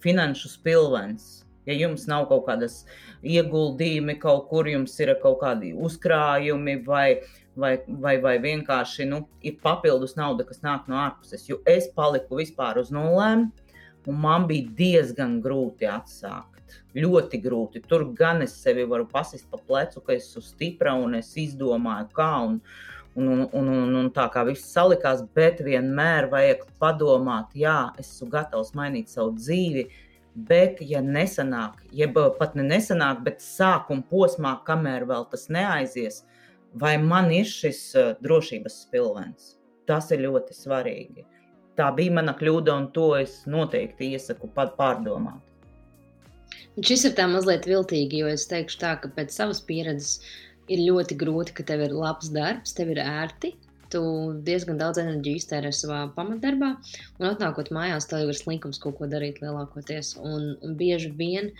[0.03, 1.45] finanšu spilvens.
[1.67, 2.85] Ja jums nav kaut kādas
[3.27, 7.09] ieguldījumi, kaut kur jums ir kaut kādi uzkrājumi vai
[7.57, 11.47] vai, vai, vai vienkārši nu, ir papildus nauda, kas nāk no ārpuses.
[11.49, 13.49] Jo es paliku vispār uz nulēm,
[14.07, 16.53] un man bija diezgan grūti atsākt.
[16.97, 17.83] Ļoti grūti.
[17.89, 22.31] Tur gan es sevi varu pasist pa plecu, ka esmu stipra un es izdomāju, kā.
[22.47, 22.61] Un,
[23.17, 28.29] un, un, un, un, un tā kā viss salikās, bet vienmēr vajag padomāt, jā, esmu
[28.33, 29.89] gatavs mainīt savu dzīvi.
[30.37, 36.36] Bet, ja nesanāk, jeb pat ne nesanāk, bet sākuma posmā, kamēr vēl tas neaizies, uh,
[36.81, 39.55] vai man ir šis uh, drošības spilvens.
[39.87, 41.27] Tas ir ļoti svarīgi.
[41.77, 45.43] Tā bija mana kļūda, un to es noteikti iesaku pārdomāt.
[46.85, 50.19] Šis ir tā mazliet viltīgi, jo es teikšu tā, ka pēc savas pieredzes
[50.73, 53.55] ir ļoti grūti, ka tev ir labs darbs, tev ir ērti,
[53.93, 54.03] tu
[54.47, 56.73] diezgan daudz enerģiju iztērē savā pamatdarbā,
[57.21, 60.17] un atnākot mājās, tev jau ir slinkums kaut ko darīt lielākoties.
[60.21, 61.53] Un, un bieži vien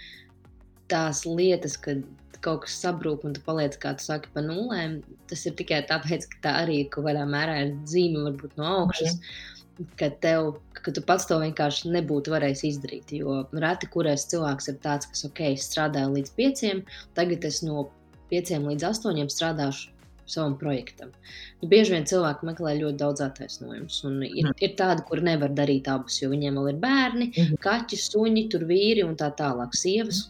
[0.93, 2.05] tās lietas, kad
[2.45, 6.29] kaut kas sabrūk un tu paliec, kā tu saki, pa nulēm, tas ir tikai tāpēc,
[6.31, 9.19] ka tā arī kaut kādā mērā ir zīme varbūt no augšas.
[9.19, 9.53] Mm
[9.97, 13.13] ka, tev, ka tu pats to vienkārši nebūtu varējis izdarīt.
[13.19, 16.83] Jo reti kurais cilvēks ir tāds, kas, ok, strādāja līdz pieciem,
[17.19, 17.89] tagad es no
[18.33, 19.93] pieciem līdz astoņiem strādāšu
[20.27, 21.13] savam projektam.
[21.61, 24.01] Nu, bieži vien cilvēki meklē ļoti daudz attaisnojumus.
[24.27, 27.61] Ir, ir tādi, kur nevar darīt abus, jo viņiem vēl ir bērni, mm.
[27.63, 29.77] kaķi, suņi, tur vīri un tā tālāk.
[29.79, 30.25] Sievas,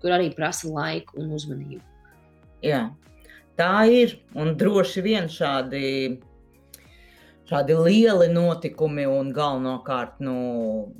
[0.00, 1.84] kur, arī prasa laiku un uzmanību.
[2.64, 2.88] Jā,
[3.60, 4.18] tā ir.
[4.36, 6.18] Un droši vien šādi
[7.50, 10.36] šādi lieli notikumi un galvenokārt nu,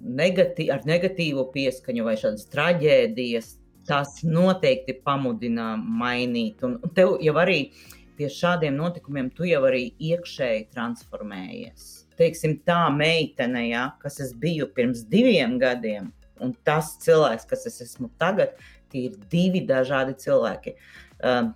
[0.03, 3.53] negatī, ar negatīvu pieskaņu vai šādas traģēdijas,
[3.87, 6.63] tas noteikti pamudina mainīt.
[6.67, 7.61] Un tev jau arī
[8.19, 11.87] pie šādiem notikumiem tu jau arī iekšēji transformējies.
[12.19, 16.11] Teiksim, tā meitene, ja, kas es biju pirms diviem gadiem,
[16.43, 18.59] un tas cilvēks, kas es esmu tagad,
[18.93, 20.77] tie ir divi dažādi cilvēki.
[21.21, 21.53] Uh,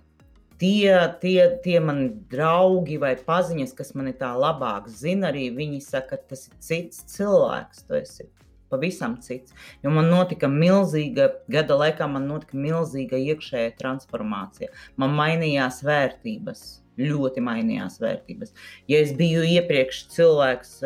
[0.61, 6.15] tie, tie, tie mani draugi vai paziņas, kas mani tā labāk zina, arī viņi saka,
[6.15, 7.85] ka tas ir cits cilvēks.
[7.87, 8.29] Tu esi
[8.71, 9.53] pavisam cits.
[9.83, 14.71] Jo man notika milzīga, gada laikā man notika milzīga iekšējā transformācija.
[15.01, 16.63] Man mainījās vērtības,
[16.99, 18.55] ļoti mainījās vērtības.
[18.91, 20.79] Ja es biju iepriekš cilvēks,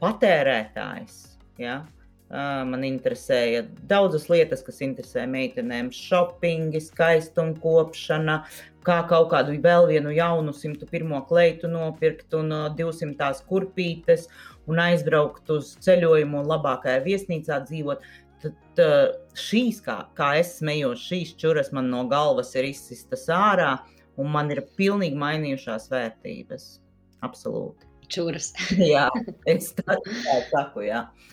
[0.00, 1.20] patērētājs,
[1.60, 1.80] ja,
[2.30, 5.92] Man interesēja daudzas lietas, kas interesē meitenēm.
[5.94, 8.40] Shoppingi, skaistumkopšana,
[8.86, 11.12] kā kaut kādu vēl vienu jaunu 101.
[11.28, 14.26] kleitu nopirkt un 200 kurpītes
[14.66, 18.02] un aizbraukt uz ceļojumu un labākajā viesnīcā dzīvot.
[18.42, 18.82] Tad
[19.38, 23.76] šīs, kā, kā es smējos, šīs čuras man no galvas ir izsistas ārā
[24.18, 26.68] un man ir pilnīgi mainījušās vērtības.
[27.22, 27.86] Absolūti.
[28.10, 28.52] Čuras.
[28.82, 29.06] jā,
[29.54, 31.06] es tā, tā saku, jā.
[31.06, 31.32] Uh,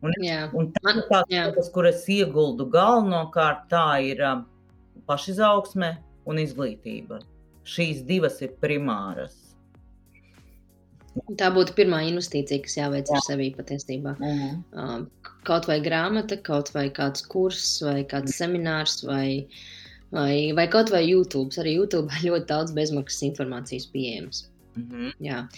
[0.00, 0.46] Un, jā.
[0.56, 4.46] un tā, Man, tās lietas, kuras ieguldu galvenokārt, tā ir um,
[5.08, 5.92] pašizaugsme
[6.30, 7.20] un izglītība.
[7.68, 9.36] Šīs divas ir primāras.
[11.36, 13.18] Tā būtu pirmā investīcija, kas jāveic Jā.
[13.18, 14.14] ar sevi patiesībā.
[14.16, 14.54] Uh -huh.
[14.72, 15.10] Um,
[15.44, 19.46] kaut vai grāmata, kaut vai kāds kurs, vai kāds seminārs, vai,
[20.12, 21.50] vai, vai kaut vai YouTube.
[21.60, 24.48] Arī YouTube ļoti daudz bezmaksas informācijas pieejams.
[24.76, 24.94] Mhm.
[24.94, 25.12] -huh.
[25.20, 25.48] Jā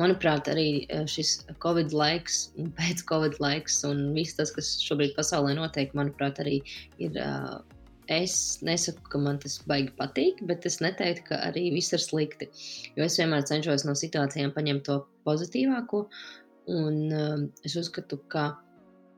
[0.00, 5.56] manuprāt, arī eh, šis Covid laiks, pēc Covid laiks un viss tas, kas šobrīd pasaulē
[5.58, 6.60] notiek, manuprāt, arī
[6.98, 7.16] ir.
[7.16, 7.58] Uh,
[8.06, 12.46] es nesaku, ka man tas baigi patīk, bet es neteiktu, ka arī viss ir slikti.
[12.94, 16.04] Jo es vienmēr cenšos no situācijām paņemt to pozitīvāko.
[16.70, 18.52] Un uh, es uzskatu, ka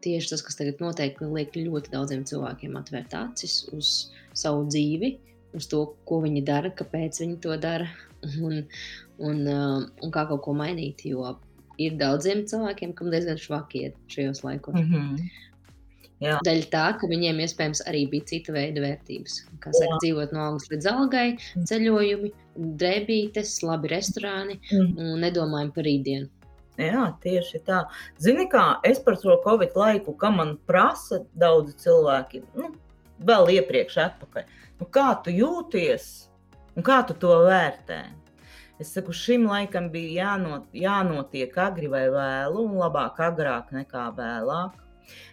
[0.05, 3.93] tieši tas, kas tagad notiek, liek ļoti daudziem cilvēkiem atvērt acis uz
[4.37, 5.17] savu dzīvi,
[5.57, 7.89] uz to, ko viņi dara, kāpēc viņi to dara.
[8.43, 8.65] Un,
[9.23, 11.05] un, uh, un kā kaut ko mainīt.
[11.07, 11.37] Jo
[11.79, 14.75] ir daudziem cilvēkiem, kam diezgan švaki iet šajos laikos.
[14.75, 15.29] Mm -hmm.
[16.19, 16.39] Jā.
[16.43, 19.37] Daļa tā, ka viņiem iespējams arī bija cita veida vērtības.
[19.63, 19.99] Kā saka, Jā.
[20.03, 21.67] dzīvot no algas līdz algai, mm.
[21.71, 22.31] ceļojumi,
[22.81, 24.97] drēbītes, labi restorāni mm.
[24.99, 26.29] un nedomājam par rītdienu.
[26.79, 27.85] Jā, tieši tā.
[28.19, 32.73] Zini, kā es par šo Covid laiku, kā man prasa daudzi cilvēki, nu,
[33.31, 34.43] vēl iepriekš, atpakaļ.
[34.79, 36.05] Nu, kā tu jūties
[36.79, 38.03] un kā tu to vērtē?
[38.79, 44.77] Es saku, šim laikam bija jānot, jānotiek agri vai vēlu, un labāk agrāk nekā vēlāk.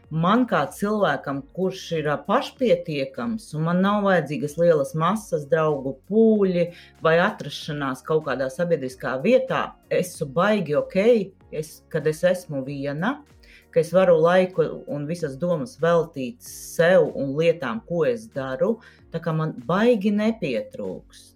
[0.10, 6.66] Man kā cilvēkam, kurš ir pašpietiekams, un man nav vajadzīgas lielas masas, draugu pūļi
[7.06, 11.00] vai atrašanās kaut kādā sabiedriskā vietā, esmu baigi ok,
[11.54, 13.20] es, kad es esmu viena,
[13.76, 18.78] ka es varu laiku un visas domas veltīt sev un lietām, ko es daru,
[19.16, 21.32] tā kā man baigi nepietrūkst.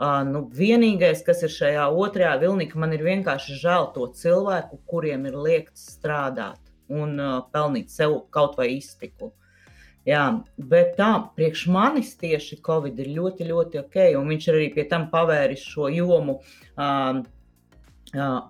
[0.00, 5.26] Uh, nu, vienīgais, kas ir šajā otrajā vilnī, man ir vienkārši žēl to cilvēku, kuriem
[5.28, 9.34] ir liekts strādāt un uh, pelnīt sev kaut vai iztiku.
[10.08, 10.22] Jā,
[10.56, 14.86] bet tā, priekš manis tieši Covid ir ļoti, ļoti ok, un viņš ir arī pie
[14.88, 16.40] tam pavēris šo jomu.
[16.80, 17.20] Um,
[18.10, 18.40] Uh,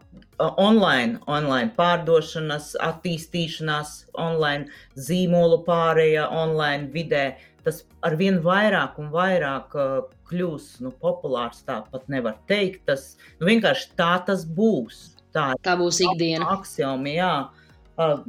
[0.41, 7.25] online, online pārdošanas, attīstīšanās, online zīmolu pārējā, online vidē.
[7.65, 9.97] Tas ar vien vairāk un vairāk uh,
[10.31, 11.63] kļūs nu, populārs.
[11.67, 12.85] Tā pat nevar teikt.
[12.89, 15.03] Tas nu, vienkārši tā tas būs.
[15.35, 16.49] Tā, tā būs ikdiena.
[16.57, 17.35] Aksiomi, jā.
[18.01, 18.23] Uh,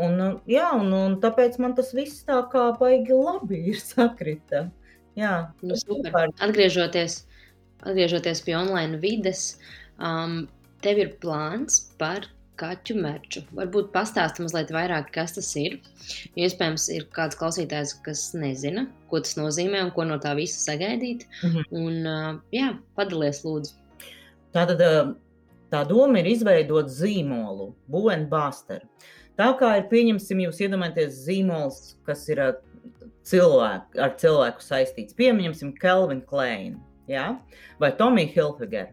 [0.00, 4.66] un, jā, un, un tāpēc man tas viss tā kā baigi labi ir sakrita.
[5.16, 6.28] Jā, nu, super.
[6.44, 7.22] Atgriežoties,
[7.82, 9.54] atgriežoties pie online vides,
[9.96, 10.42] um,
[10.84, 12.28] tev ir plāns par
[12.60, 13.42] kaķu mērķu.
[13.58, 15.78] Varbūt pastāsti mazliet vairāk, kas tas ir.
[16.38, 21.26] Iespējams, ir kāds klausītājs, kas nezina, ko tas nozīmē un ko no tā visa sagaidīt.
[21.42, 21.64] -hmm.
[21.70, 23.74] Un, jā, padalies, lūdzu.
[24.56, 24.82] Tātad
[25.70, 28.88] tā doma ir izveidot zīmolu, buļbuļsāļu.
[29.36, 32.40] Tā kā ir pieņemsim, jūs iedomājaties zīmols, kas ir
[33.26, 35.14] cilvēku, ar cilvēku saistīts.
[35.14, 37.38] Pieņemsim, Kelvin Klein ja?
[37.80, 38.92] vai Tomija Hilfiger.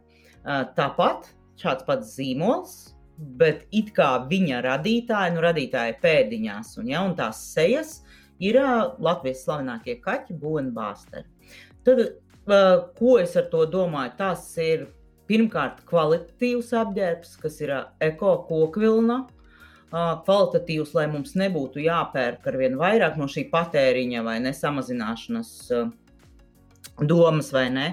[0.78, 1.30] Tāpat
[1.62, 7.42] šāds pats zīmols, bet it kā viņa radītāja, nu, radītāja pēdiņās, un, ja, un tās
[7.54, 8.00] sejas
[8.44, 8.58] ir
[9.04, 11.30] Latvijas slavenākie kaķi, būvniecības.
[11.86, 14.16] Tad, uh, ko es ar to domāju?
[14.18, 14.88] Tas ir
[15.30, 19.24] pirmkārt kvalitatīvs apģērbs, kas ir eko-kokvilna.
[19.94, 25.52] Uh, kvalitatīvs, lai mums nebūtu jāpērk ar vien vairāk no šī patēriņa vai nesamazināšanas
[27.04, 27.88] domas, vai ne?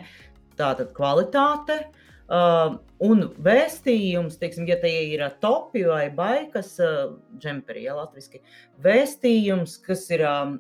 [0.57, 2.00] Tātad kvalitāte, uh,
[2.31, 8.39] Uh, un vēstījums, teiksim, ja tie ir topi vai baigas, uh, džemperi, ja latviešu,
[8.85, 10.53] vēstījums, kas ir um,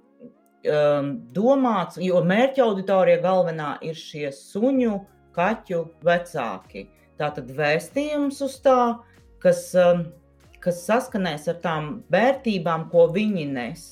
[0.67, 4.97] um, domāts, jo mērķa auditorija galvenā ir šie suņu,
[5.37, 6.89] kaķu vecāki.
[7.21, 8.81] Tātad vēstījums uz tā,
[9.39, 10.09] kas, um,
[10.59, 13.85] kas saskanēs ar tām vērtībām, ko viņi nes.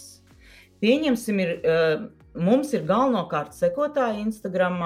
[0.83, 4.83] Pieņemsim, ir, uh, mums ir galvenokārt sekotāji Instagram,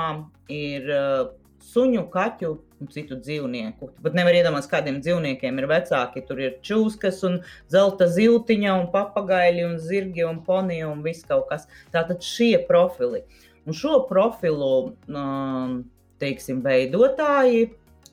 [0.53, 1.33] ir uh,
[1.73, 2.53] suņu, kaķu
[2.91, 3.91] citu dzīvnieku.
[4.03, 6.25] Pat nevar iedomāties, kādiem dzīvniekiem ir vecāki.
[6.27, 7.41] Tur ir čūskas, un
[7.73, 11.69] zelta ziltiņa, un papagaili, un zirgi, un ponija, un viss kaut kas.
[11.95, 13.23] Tātad šie profili.
[13.67, 14.73] Un šo profilu
[15.07, 15.77] um,
[16.23, 17.69] teiksim, veidotāji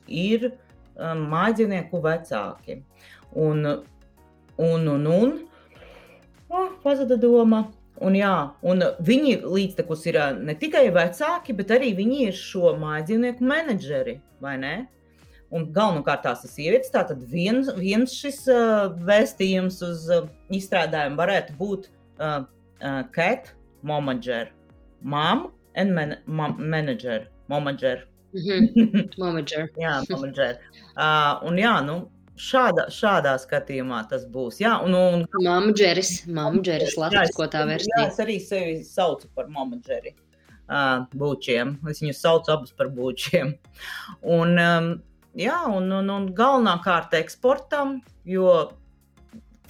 [0.06, 2.80] ir um, mājdzīvnieku vecāki.
[3.34, 3.66] Un,
[4.58, 5.36] un, un, un
[6.48, 7.66] oh, pazuda doma.
[8.00, 8.32] Un, jā,
[8.64, 14.56] un viņi līdztekus ir ne tikai vecāki, bet arī viņi ir šo mājdzīvnieku menedžeri, vai
[14.60, 14.74] ne?
[15.50, 16.92] Un galvenokārt tās ir sievietes.
[16.94, 23.50] Tātad viens, viens šis uh, vēstījums uz uh, izstrādājumu varētu būt uh, uh, cat,
[23.82, 24.52] momager,
[25.02, 28.06] mom and man, mom, manager, momager.
[28.34, 29.10] -hmm.
[29.22, 29.68] momager.
[29.76, 30.58] jā, momager.
[30.96, 31.98] Uh, un jā, nu,
[32.38, 34.60] šādā, šādā skatījumā tas būs.
[34.62, 35.26] Jā, un, un...
[35.44, 38.04] Māma Džeris, Māma Džeris, latviskotā versija.
[38.04, 40.14] Jā, es arī sevi saucu par Māma Džeri.
[40.14, 40.29] Uh,
[40.70, 41.78] būčiem.
[41.90, 43.54] Es viņus saucu abus par būčiem.
[44.22, 44.90] Un, um,
[45.38, 48.70] jā, un, un, un galvenokārt eksportam, jo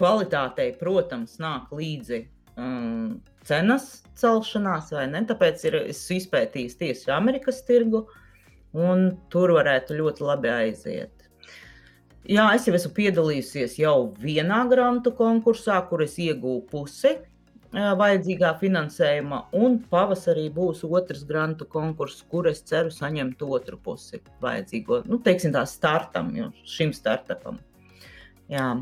[0.01, 2.25] kvalitātei, protams, nāk līdzi
[2.57, 5.25] um, cenas celšanās, vai ne?
[5.29, 8.07] Tāpēc ir izpētījis tieši Amerikas tirgu,
[8.77, 11.17] un tur varētu ļoti labi aiziet.
[12.29, 17.15] Jā, es jau esmu piedalījusies jau vienā grantu konkursā, kur es iegūstu pusi
[17.73, 25.05] vajadzīgā finansējuma, un pavasarī būs otrs grantu konkurss, kur es ceru saņemt otru pusi vajadzīgo,
[25.07, 26.33] nu, teiksim, tā startam,
[26.67, 27.61] šim startupam.
[28.51, 28.73] Jā.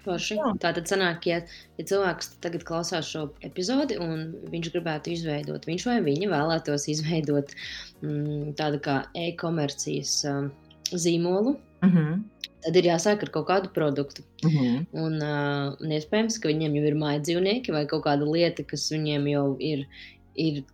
[0.00, 0.38] Forši.
[0.60, 1.42] Tā tad sanāk, ja,
[1.76, 7.52] ja cilvēks tagad klausās šo epizodi un viņš gribētu izveidot, viņš vai viņa vēlētos izveidot
[8.00, 10.48] mm, tādu kā e-komercijas um,
[10.92, 11.98] zīmolu, Uh mhm.
[11.98, 12.20] -huh.
[12.64, 14.24] Tad ir jāsāk ar kaut kādu produktu.
[14.44, 14.64] Uh mhm.
[14.64, 15.04] -huh.
[15.04, 18.90] un, uh, un iespējams, ka viņiem jau ir mājas dzīvnieki vai kaut kāda lieta, kas
[18.92, 19.86] viņiem jau ir,
[20.34, 20.64] ir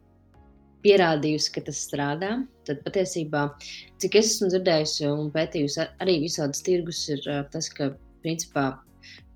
[0.83, 2.33] pierādījusi, ka tas strādā.
[2.67, 3.51] Tad patiesībā,
[3.99, 8.79] cik es esmu dzirdējusi un pētījusi, arī visādas tirgus ir uh, tas, ka principā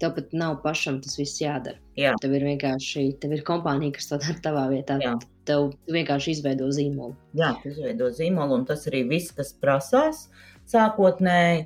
[0.00, 1.78] tev pat nav pašam tas viss jādara.
[1.96, 2.14] Jā.
[2.20, 4.98] Tev ir vienkārši tev ir kompānija, kas to dara tavā vietā.
[5.02, 5.14] Jā.
[5.44, 7.14] Tev vienkārši izveido zīmolu.
[7.34, 10.26] Jā, izveido zīmolu, un tas arī viss, kas prasās.
[10.26, 11.64] Uh, sākotnēji.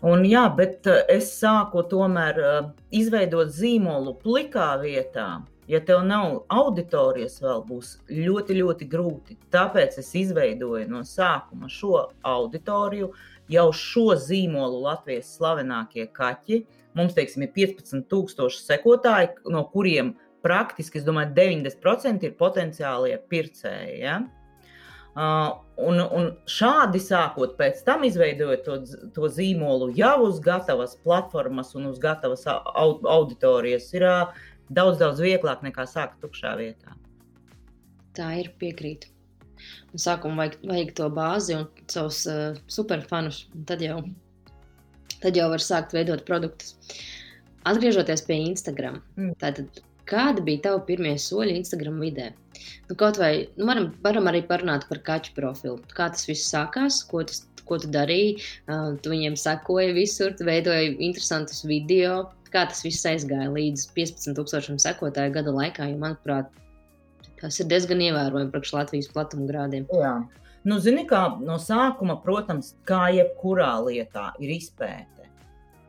[0.00, 5.42] Un, jā, bet eh, es sāku tomēr eh, izveidot zīmolu plikā vietā.
[5.70, 9.36] Ja tev nav auditorijas, vēl būs ļoti, ļoti grūti.
[9.52, 13.12] Tāpēc es izveidoju no sākuma šo auditoriju,
[13.52, 16.64] jau šo zīmolu Latvijas slavenākie kaķi.
[16.96, 24.00] Mums, teiksim, ir 15,000 sekotāji, no kuriem praktiski, es domāju, 90% ir potenciālie pircēji.
[24.00, 24.22] Ja?
[25.10, 28.76] Uh, un, un šādi sākot, pēc tam izveidojot to,
[29.16, 35.64] to zīmolu jau uz gatavas platformas un uz gatavas auditorijas, ir uh, daudz, daudz vieglāk
[35.66, 36.94] nekā sākt tukšā vietā.
[38.14, 39.10] Tā ir piekrīta.
[39.98, 43.98] Sākumā vajag, vajag to bāzi un savus uh, superfanus, un tad jau,
[45.18, 46.76] tad jau var sākt veidot produktus.
[47.68, 49.34] Atgriežoties pie Instagram, mm.
[49.42, 52.30] tātad Kādi bija tavi pirmie soļi Instagram vidē?
[52.88, 55.78] Nu, kaut vai nu, varam, varam arī parunāt par kaķu profilu.
[55.96, 58.38] Kā tas viss sākās, ko, tas, ko tu darīji?
[58.66, 62.24] Uh, tu viņiem sekoji visur, veidoji interesantus video.
[62.50, 65.86] Kā tas viss aizgāja līdz 15,000 sekotāju gada laikā?
[65.92, 66.50] Jo, manuprāt,
[67.40, 69.86] tas ir diezgan ievērojami priekš Latvijas platumgrādiem.
[69.94, 70.16] Jā.
[70.66, 75.19] Nu, zini, kā no sākuma, protams, kā jebkurā lietā, ir izpēte.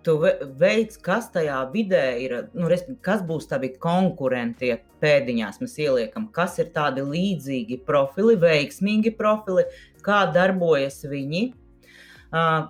[0.03, 0.17] Tu
[0.59, 2.69] veids, kas tajā vidē ir, nu,
[3.05, 9.65] kas būs tavi konkurenti, pēdiņās mēs ieliekam, kas ir tādi līdzīgi profili, veiksmīgi profili,
[10.05, 11.43] kā darbojas viņi,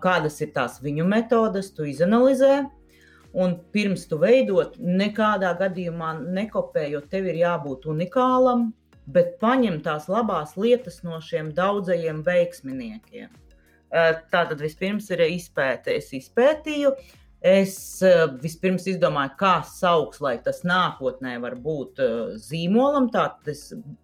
[0.03, 2.61] kādas ir tās viņu metodas, tu izanalizē.
[3.31, 8.73] Un pirms tu veidot, nekādā gadījumā nekopē, jo tev ir jābūt unikālam,
[9.07, 13.31] bet paņem tās labās lietas no šiem daudzajiem veiksminiekiem.
[14.33, 15.95] Tātad vispirms ir izpēte.
[15.95, 17.75] Es izpētīju, uh, Es
[18.05, 23.09] uh, vispirms izdomāju, kā saukt, lai tas nākotnē var būt uh, zīmolam.
[23.13, 23.57] Tātad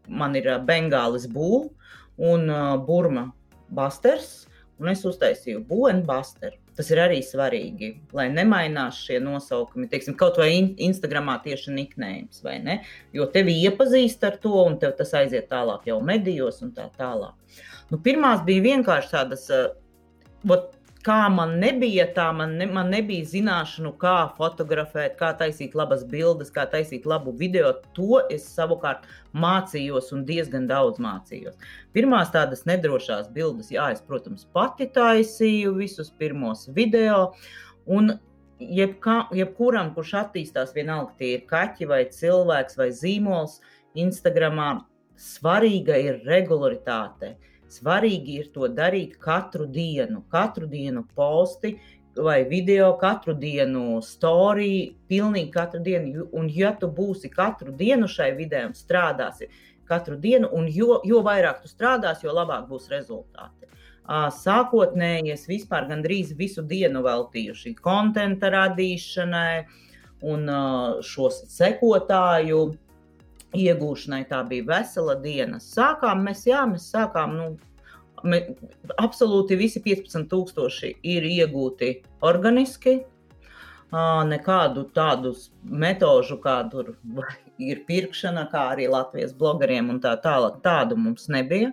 [0.10, 1.70] man ir uh, Bengālis būvs
[2.18, 2.50] un
[2.88, 3.28] Burma
[3.70, 4.48] busters,
[4.82, 6.58] un es uztaisīju būvenu busteru.
[6.78, 9.88] Tas ir arī svarīgi, lai nemainās šie nosaukumi.
[9.90, 12.80] Teiksim, kaut vai in Instagramā tieši niknējums, vai ne?
[13.14, 17.34] Jo tevi iepazīst ar to, un tev tas aiziet tālāk jau medijos un tā tālāk.
[17.90, 19.72] Nu, pirmās bija vienkārši tādas, uh,
[21.08, 26.52] kā man nebija, tā man, ne, man nebija zināšanu, kā fotografēt, kā taisīt labas bildes,
[26.54, 27.72] kā taisīt labu video.
[27.96, 31.56] To es savukārt mācījos un diezgan daudz mācījos.
[31.96, 37.32] Pirmās tādas nedrošās bildes, jā, es, protams, pati taisīju visus pirmos video.
[37.88, 38.18] Un
[38.60, 43.62] jebkā, jebkuram, kurš attīstās, vienalga tie ir kaķi vai cilvēks vai zīmols,
[43.98, 44.74] Instagramā,
[45.18, 47.38] svarīga ir regularitāte.
[47.68, 51.76] Svarīgi ir to darīt katru dienu, katru dienu posti
[52.18, 56.28] vai video, katru dienu storiju, pilnīgi katru dienu.
[56.34, 59.52] Un, ja tu būsi katru dienu šai vidē un strādāsi
[59.88, 63.70] katru dienu, un jo, jo vairāk tu strādāsi, jo labāk būs rezultāti.
[64.08, 68.24] Sākotnēji es vispār gandrīz visu dienu veltīju šī konta
[68.56, 69.66] radīšanai
[70.32, 70.48] un
[71.04, 72.62] šo sekotāju
[73.56, 75.60] iegūšanai tā bija vesela diena.
[75.64, 77.48] Sākām mēs, jā, mēs sākām, nu,
[78.24, 78.42] me,
[79.00, 81.94] absolūti visi 15,000 ir iegūti
[82.26, 83.00] organiski.
[84.28, 85.32] Nekādu tādu
[85.64, 86.84] metožu, kāda
[87.64, 91.72] ir pirkšana, kā arī Latvijas blogeriem un tā tālāk, tādu mums nebija.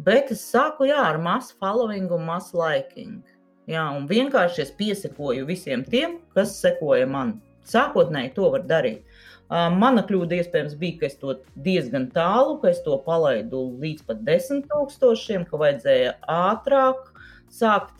[0.00, 3.20] Bet es sāku jā, ar masu following un masu liking.
[3.68, 7.36] Jā, un vienkārši es piesakoju visiem tiem, kas sekoja man.
[7.68, 9.04] Sākotnēji to var darīt.
[9.50, 14.20] Mana kļūda iespējams bija, ka es to diezgan tālu, ka es to palaidu līdz pat
[14.26, 17.08] desmit tūkstošiem, ka vajadzēja ātrāk
[17.50, 17.98] sākt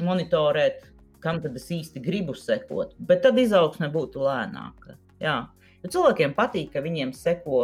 [0.00, 0.86] monitorēt,
[1.20, 2.94] kam tad es īsti gribu sekot.
[2.96, 4.96] Bet tad izaugsme būtu lēnāka.
[5.20, 5.42] Jā.
[5.84, 7.60] Jo cilvēkiem patīk, ka viņiem seko,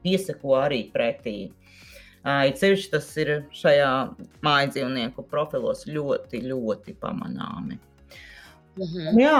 [0.00, 1.52] pieseko arī pretī.
[2.48, 3.90] It sevišķi tas ir šajā
[4.42, 7.76] mājas dzīvnieku profilos ļoti, ļoti pamanāmi.
[8.76, 9.20] Mm -hmm.
[9.20, 9.38] Jā,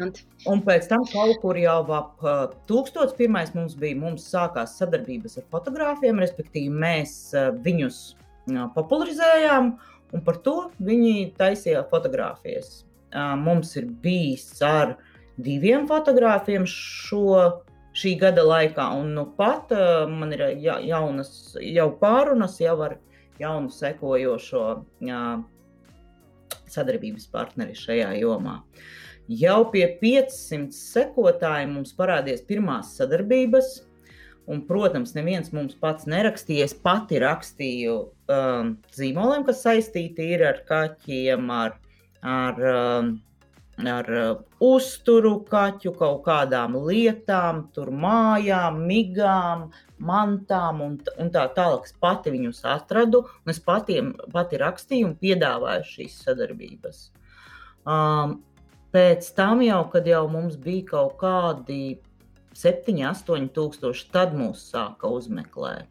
[0.00, 0.12] un,
[0.52, 5.38] un pēc tam kaut kur jau ap uh, tūkstots pirmais mums bija, mums sākās sadarbības
[5.38, 9.76] ar fotogrāfiem, respektīvi mēs uh, viņus uh, popularizējām,
[10.12, 12.84] un par to viņi taisīja fotogrāfijas.
[13.36, 14.96] Mums ir bijis ar
[15.36, 17.62] diviem fotogrāfiem šo
[17.92, 19.70] šī gada laikā, un nu pat
[20.08, 22.96] man ir ja, jaunas, jau pārunas jau ar
[23.38, 25.42] jaunu sekojošo uh,
[26.74, 28.60] sadarbības partneri šajā jomā.
[29.30, 33.72] Jau pie 500 sekotājiem mums parādījās pirmās sadarbības.
[34.50, 36.66] Un, protams, neviens mums pats nerakstīja.
[36.66, 41.76] Es pati rakstīju um, zīmoliem, kas saistīti ar kaķiem, ar,
[42.26, 43.12] ar um,
[43.80, 49.70] ar uh, uzturu kaķu, kaut kādām lietām, tur mājām, migām,
[50.02, 51.88] mantām un, un tā tālāk.
[51.88, 57.02] Es pati viņus atradu, un es patiem, pati rakstīju un piedāvāju šīs sadarbības.
[57.82, 58.40] Um,
[58.94, 61.98] pēc tam jau, kad jau mums bija kaut kādi
[62.58, 65.88] 7, 8 tūkstoši, tad mūs sāka uzmeklēt.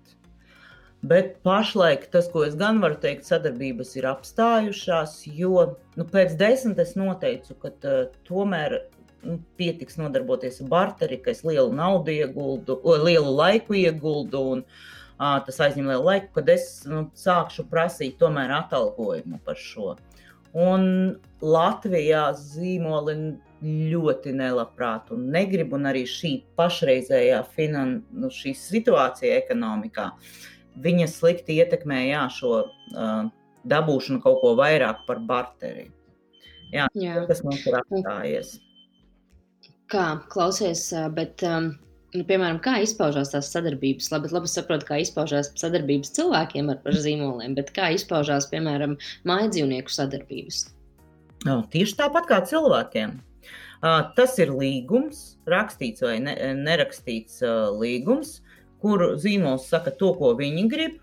[1.01, 5.64] Bet pašlaik tas, ko es gan varu teikt, sadarbības ir apstājušās, jo
[5.97, 8.84] nu, pēc desmit es noteicu, ka uh, tomēr
[9.60, 15.62] pietiks nodarboties ar barteri, ka es lielu naudu ieguldu, lielu laiku ieguldu, un uh, tas
[15.68, 19.96] aizņem lielu laiku, kad es nu, sākšu prasīt tomēr atalgojumu par šo.
[20.58, 20.88] Un
[21.42, 23.16] Latvijā zīmoli
[23.62, 30.10] ļoti nelabprāt un negrib, un arī šī pašreizējā finan, nu, šī situācija ekonomikā.
[30.82, 33.30] Viņa slikti ietekmē jā, šo uh,
[33.70, 35.90] dabūšanu kaut ko vairāk par barteri.
[36.72, 37.22] Jā, jā.
[37.28, 38.56] Tas mums ir atstājies.
[39.92, 40.86] Kā klausies,
[41.16, 41.74] bet, um,
[42.16, 44.08] nu, piemēram, kā izpaužās tās sadarbības?
[44.14, 48.96] Labi, labi saprotu, kā izpaužās sadarbības cilvēkiem ar, ar zīmoliem, bet kā izpaužās, piemēram,
[49.28, 50.64] mājas dzīvnieku sadarbības?
[51.44, 53.18] No, tieši tāpat kā cilvēkiem.
[53.82, 58.39] Uh, tas ir līgums, rakstīts vai ne, nerakstīts uh, līgums.
[58.82, 61.00] Kur zīmols saka to, ko viņi grib.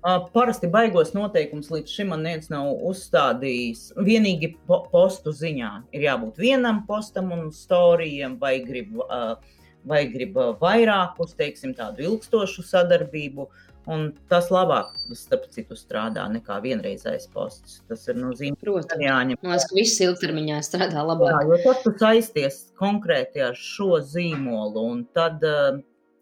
[0.00, 3.90] Parasti baigos noteikumus līdz šim man neviens nav uzstādījis.
[4.00, 8.94] Vienīgi po postu ziņā ir jābūt vienam postam un storijam, vai grib,
[9.84, 13.50] vai grib vairākus, teiksim, tādu ilgstošu sadarbību.
[13.90, 17.78] Un tas labāk, starp citu, strādā nekā vienreizējais posts.
[17.88, 18.60] Tas ir nozīmīgi.
[18.60, 19.40] Protams, jāņem.
[19.40, 21.32] Man liekas, ka viss ilgtermiņā strādā labāk.
[21.32, 24.84] Jā, jo tad tu saisties konkrēti ar šo zīmolu.
[24.94, 25.44] Un tad,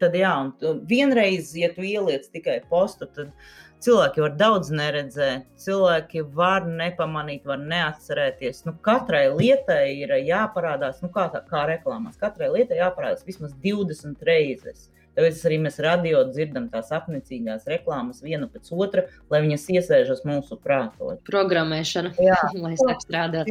[0.00, 3.34] tad jā, un vienreiz, ja tu ieliec tikai postu, tad
[3.78, 8.64] Cilvēki var daudz neredzēt, cilvēki var nepamanīt, var neatcerēties.
[8.66, 12.18] Nu, katrai lietai ir jāparādās, nu, kā, tā, kā reklāmās.
[12.18, 14.88] Katrai lietai jāparādās vismaz 20 reizes.
[15.14, 20.58] Tāpēc arī mēs radio dzirdam tās apnicīgās reklāmas vienu pēc otra, lai viņas iesēžas mūsu
[20.62, 21.22] prātos.
[21.30, 23.50] Programmēšana, jā, lai sāk strādāt.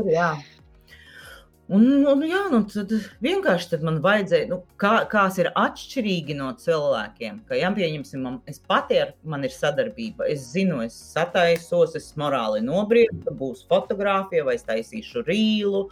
[1.67, 2.93] Un, un, jā, nu, tad
[3.23, 7.41] vienkārši tad man vajadzēja, nu, kā, kas ir atšķirīgi no cilvēkiem.
[7.49, 12.07] Ka, ja pieņemsim, man, es pati ar mani ir sadarbība, es zinu, es sataisos, es
[12.19, 15.83] morāli nobriedu, būs fotografija, vai es taisīšu rīlu,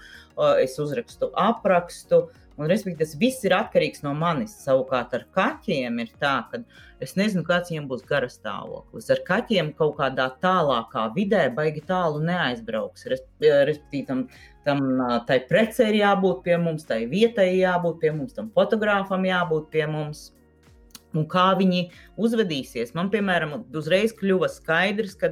[0.63, 2.23] es uzrakstu aprakstu.
[2.55, 4.55] Un, respektīvi, tas viss ir atkarīgs no manis.
[4.63, 6.61] Savukārt ar kaķiem ir tā, ka
[7.03, 9.11] es nezinu, kāds viņiem būs gara stāvoklis.
[9.11, 13.09] Ar kaķiem kaut kādā tālākā vidē baigi tālu neaizbrauks.
[13.11, 14.29] Respektīvi, tam
[14.65, 14.81] tam
[15.27, 19.85] tai precei ir jābūt pie mums, tai vietai jābūt pie mums, tam fotogrāfam jābūt pie
[19.89, 20.31] mums.
[21.15, 21.85] Un kā viņi
[22.19, 22.91] uzvedīsies.
[22.97, 25.29] Man, piemēram, uzreiz kļuva skaidrs, ka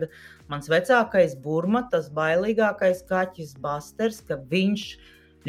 [0.52, 4.86] mans vecākais burma, tas bailīgākais kaķis Basters, ka viņš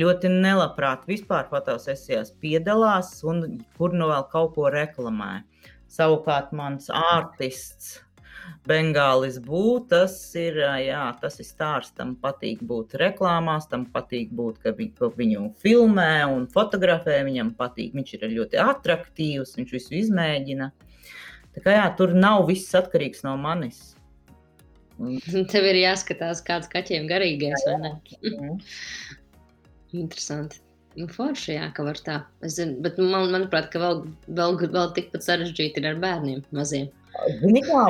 [0.01, 5.45] ļoti nelabprāt vispār fotosesijās piedalās un kur nu vēl kaut ko reklamē.
[5.95, 8.01] Savukārt mans ārtists
[8.65, 14.63] Bengālis būt, tas ir, jā, tas ir stārs, tam patīk būt reklāmās, tam patīk būt,
[14.63, 19.99] ka, vi, ka viņu filmē un fotografē, viņam patīk, viņš ir ļoti attraktīvs, viņš visu
[20.01, 20.71] izmēģina.
[21.55, 23.93] Tā kā jā, tur nav viss atkarīgs no manis.
[25.53, 27.95] Tev ir jāskatās, kāds kaķiem garīgais, vai ne?
[30.05, 30.65] Interesanti.
[30.95, 32.21] Nu, forši, jā, ka var tā.
[32.47, 36.93] Es zinu, bet man, manuprāt, ka vēl, vēl, vēl tikpat sarežģīti ir ar bērniem maziem.
[37.41, 37.85] Zini, kā,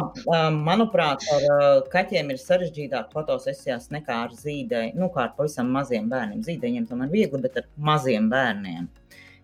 [0.52, 5.00] manuprāt, ar kaķiem ir sarežģītāk fotosesijās nekā ar zīdaiņiem.
[5.00, 6.44] Nu, kā ar pavisam maziem bērniem.
[6.44, 8.90] Zīdaiņiem tomēr viegli, bet ar maziem bērniem.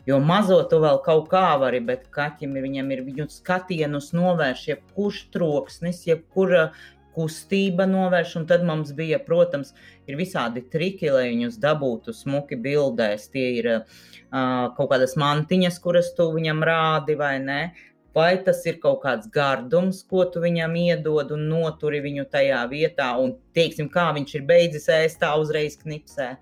[0.08, 5.20] Jo mazo tu vēl kaut kā vari, bet kaķim viņam ir viņu skatienus novērš, jebkurš
[5.34, 6.70] troksnis, jebkura
[7.16, 8.36] kustība novērš.
[8.40, 9.74] Un tad mums bija, protams,
[10.08, 13.28] ir visādi triki, lai viņus dabūtu smuki bildēs.
[13.34, 14.00] Tie ir uh,
[14.30, 17.60] kaut kādas mantiņas, kuras tu viņam rādi vai ne.
[18.14, 23.12] Vai tas ir kaut kāds gardums, ko tu viņam iedod un noturi viņu tajā vietā,
[23.22, 26.32] un teiksim, kā viņš ir beidzis ēst, tā uzreiz knipsē.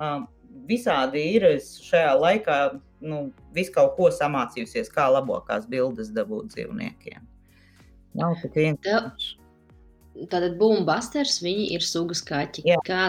[0.00, 0.24] Um,
[0.68, 2.58] visādi ir šajā laikā,
[3.04, 3.26] nu,
[3.56, 7.28] visu kaut ko samācījusies, kā labākās bildes dabūt dzīvniekiem.
[8.18, 9.36] Nav tik vienkārši.
[10.32, 12.64] Tātad bumbasters, viņi ir sugas kaķi.
[12.66, 12.80] Jā.
[12.88, 13.02] Kā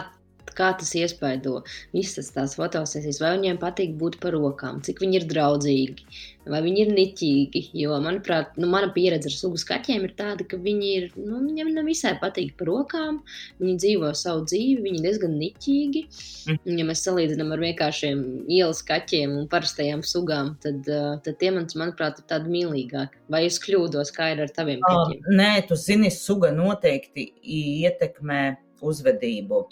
[0.57, 1.61] kā tas iespaido
[1.95, 6.05] visas tās fotosesijas, vai viņiem patīk būt par rokām, cik viņi ir draudzīgi,
[6.49, 7.61] vai viņi ir niķīgi.
[7.77, 11.71] Jo, manuprāt, nu, mana pieredze ar sugas kaķiem ir tāda, ka viņi ir, nu, viņiem
[11.75, 13.19] nevisai patīk par rokām,
[13.61, 16.05] viņi dzīvo savu dzīvi, viņi ir diezgan niķīgi.
[16.49, 16.79] Mm.
[16.79, 20.87] Ja mēs salīdzinām ar vienkāršiem ielas kaķiem un parastajām sugām, tad,
[21.25, 23.25] tad tie, man, manuprāt, ir tādi mīlīgāki.
[23.29, 25.27] Vai es kļūdos, kā ir ar taviem kaķiem?
[25.39, 28.43] Nē, tu zini, suga noteikti ietekmē
[28.85, 29.67] uzvedību.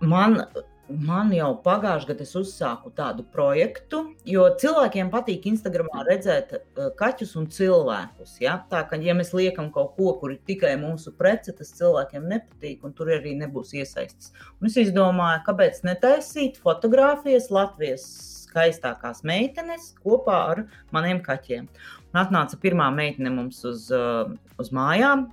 [0.00, 0.38] Man,
[0.86, 6.54] man jau pagājušajā gadā es uzsāku tādu projektu, jo cilvēkiem patīk Instagramā redzēt
[7.00, 8.36] kaķus un cilvēkus.
[8.44, 8.58] Ja?
[8.70, 12.84] Tā kā ja mēs liekam kaut ko, kur ir tikai mūsu prece, tas cilvēkiem nepatīk,
[12.86, 14.32] un tur arī nebūs iesaistīts.
[14.66, 18.06] Es izdomāju, kāpēc netaisīt fotogrāfijas Latvijas
[18.46, 21.68] skaistākās meitenes kopā ar maniem kaķiem.
[22.12, 25.28] Un atnāca pirmā meitene mums uz, uz mājām.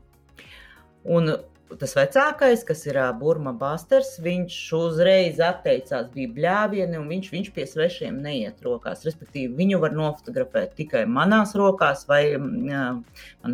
[1.04, 1.36] Un
[1.80, 7.66] tas vecākais, kas ir Burma Basters, viņš uzreiz atteicās, bija bļāvieni, un viņš, viņš pie
[7.70, 9.06] svešiem neiet rokās.
[9.08, 13.04] Respektīvi, viņu var nofotografēt tikai manās rokās vai man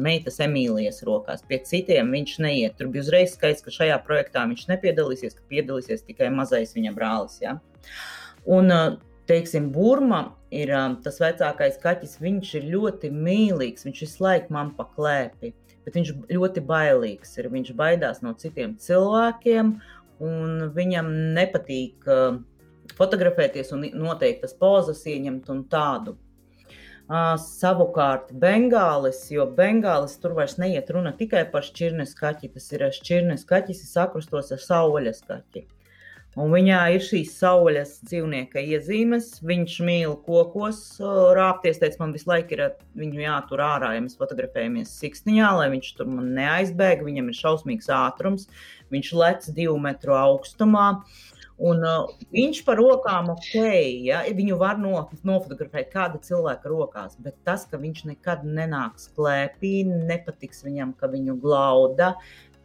[0.06, 1.46] meitas Emīlijas rokās.
[1.50, 2.78] Pie citiem viņš neiet.
[2.80, 7.40] Tur bija uzreiz skaidrs, ka šajā projektā viņš nepiedalīsies, ka piedalīsies tikai mazais viņa brālis.
[7.44, 7.58] Ja?
[8.50, 8.74] Un,
[9.30, 10.72] teiksim, Burma ir
[11.04, 12.18] tas vecākais kaķis.
[12.24, 15.54] Viņš ir ļoti mīlīgs, viņš visu laiku man paklēpi
[15.86, 17.50] bet viņš ļoti bailīgs ir.
[17.54, 19.74] Viņš baidās no citiem cilvēkiem,
[20.26, 22.40] un viņam nepatīk uh,
[22.98, 26.18] fotografēties un noteiktas pozas ieņemt un tādu.
[27.10, 32.86] Uh, savukārt, Bengālis, jo Bengālis tur vairs neiet runa tikai par šķirnes kaķi, tas ir
[32.94, 35.66] šķirnes kaķis, kas sakrustos ar saules kaķi.
[36.38, 39.32] Un viņā ir šīs saules dzīvnieka iezīmes.
[39.50, 40.84] Viņš mīl kokos
[41.36, 41.80] rāpties.
[41.82, 42.62] Teica, man visu laiku ir
[43.00, 47.02] viņu jātur ārā, ja mēs fotografējamies siksniņā, lai viņš tur man neaizbēg.
[47.08, 48.46] Viņam ir šausmīgs ātrums.
[48.94, 50.92] Viņš lec divu metru augstumā.
[51.60, 53.56] Un, uh, viņš par rokām ok,
[54.08, 54.94] ja viņu var no,
[55.28, 61.36] nofotografēt kāda cilvēka rokās, bet tas, ka viņš nekad nenāks klēpī, nepatiks viņam, ka viņu
[61.44, 62.14] glauda,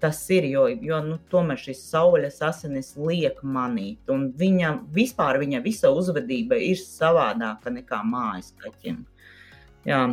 [0.04, 4.02] tas ir, jo, jo nu, tomēr šis saules asinis liek manīt.
[4.12, 9.00] Un viņa vispār viņa visa uzvedība ir savādāka nekā mājas kaķim.
[9.88, 10.04] Jā.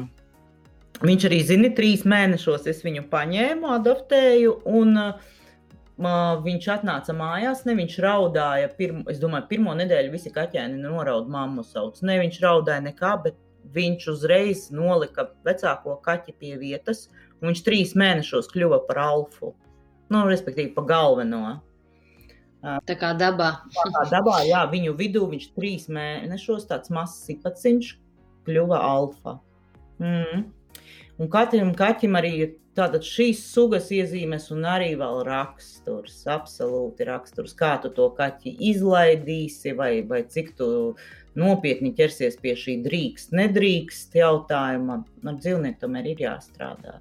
[1.01, 5.31] Viņš arī zina, trīs mēnešos es viņu paņēmu, adoptēju, un uh,
[6.45, 7.65] viņš atnāca mājās.
[7.65, 11.99] Ne viņš raudāja, pirmo, es domāju, pirmo nedēļu visi kaķēni noraud mammu sauc.
[12.05, 13.39] Ne viņš raudāja nekā, bet
[13.73, 17.09] viņš uzreiz nolika vecāko kaķi pie vietas,
[17.41, 19.55] viņš trīs mēnešos kļuva par alfu
[20.11, 21.41] nu, respektīvi, pa galveno.
[22.61, 23.51] Tā kā dabā.
[23.77, 27.95] Tā kā dabā, jā, viņu vidū viņš trīs mēnešos tāds mazs sipaciņš
[28.45, 29.39] kļuva alfa.
[30.01, 30.49] Mm.
[31.21, 37.53] Un katram kaķim arī ir tātad šīs sugas iezīmes un arī vēl raksturs, absolūti raksturs,
[37.57, 40.69] kā tu to kaķi izlaidīsi vai, vai cik tu
[41.37, 45.01] nopietni ķersies pie šī drīkst, nedrīkst jautājuma.
[45.27, 46.99] Ar dzīvnieku tomēr ir jāstrādā.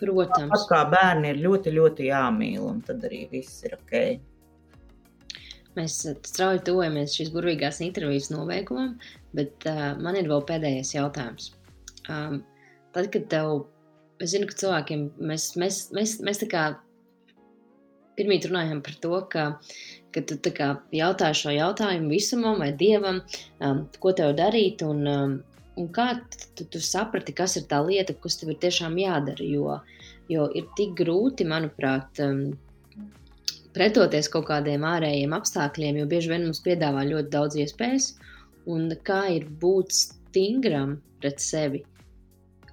[0.00, 0.48] Protams.
[0.50, 3.94] Tāpat kā bērni ir ļoti, ļoti jāmīl, un tad arī viss ir ok.
[5.76, 8.94] Mēs eh, strauji tuvojamies šīs burvīgās intervijas nobeigumam,
[9.36, 11.50] bet uh, man ir vēl pēdējais jautājums.
[12.08, 12.40] Um,
[12.96, 13.66] tad, kad tev,
[14.22, 16.64] es zinu, ka cilvēkiem mēs, mēs, mēs, mēs tā kā
[18.16, 19.44] pirmīt runājam par to, ka,
[20.14, 20.38] ka tu
[20.96, 23.20] jautā šo jautājumu visumam vai dievam,
[23.60, 25.36] um, ko tev darīt, un, um,
[25.80, 26.08] un kā
[26.56, 29.44] tu, tu saprati, kas ir tā lieta, kas tev ir tiešām jādara.
[29.46, 29.80] Jo,
[30.32, 32.46] jo ir tik grūti, manuprāt, um,
[33.76, 38.14] pretoties kaut kādiem ārējiem apstākļiem, jo bieži vien mums piedāvā ļoti daudz iespējas,
[38.72, 41.84] un kā ir būt stingram pret sevi.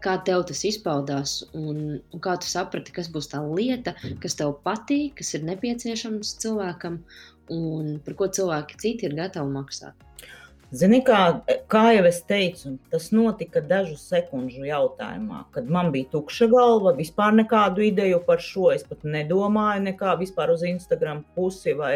[0.04, 3.94] Kā tev tas izpaudās, un, un kā tu saprati, kas būs tā lieta,
[4.24, 6.98] kas tev patīk, kas ir nepieciešams cilvēkam,
[7.56, 9.96] un par ko cilvēki citi ir gatavi maksāt?
[10.74, 11.18] Zini, kā,
[11.70, 17.36] kā jau es teicu, tas notika dažu sekundžu jautājumā, kad man bija tukša galva, vispār
[17.38, 18.72] nekādu ideju par šo.
[18.74, 21.94] Es pat nedomāju nekā vispār uz Instagram pusi vai,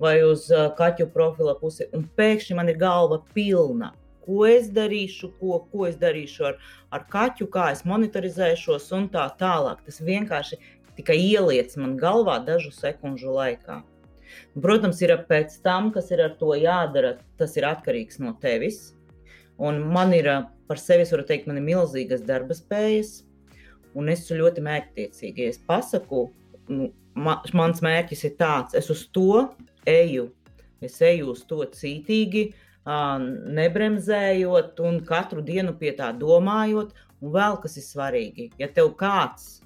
[0.00, 1.90] vai uz uh, kaķu profila pusi.
[1.92, 3.92] Un pēkšņi man ir galva pilna.
[4.24, 6.60] Ko es darīšu, ko, ko es darīšu ar,
[6.96, 9.84] ar kaķu, kā es monitorizēšos un tā tālāk.
[9.84, 10.62] Tas vienkārši
[10.96, 13.82] tikai ieliec man galvā dažu sekundžu laikā.
[14.62, 18.92] Protams, ir pēc tam, kas ir ar to jādara, tas ir atkarīgs no tevis.
[19.58, 20.28] Un man ir
[20.68, 23.22] par sevi, varu teikt, man ir milzīgas darba spējas,
[23.94, 25.46] un es esmu ļoti mērķtiecīga.
[25.46, 26.26] Ja es pasaku,
[26.72, 29.48] nu, ma, mans mērķis ir tāds, es uz to
[29.86, 30.28] eju,
[30.84, 32.48] es eju uz to cītīgi,
[32.84, 36.92] nebremzējot un katru dienu pie tā domājot.
[37.24, 39.62] Un vēl kas ir svarīgi, ja tev kāds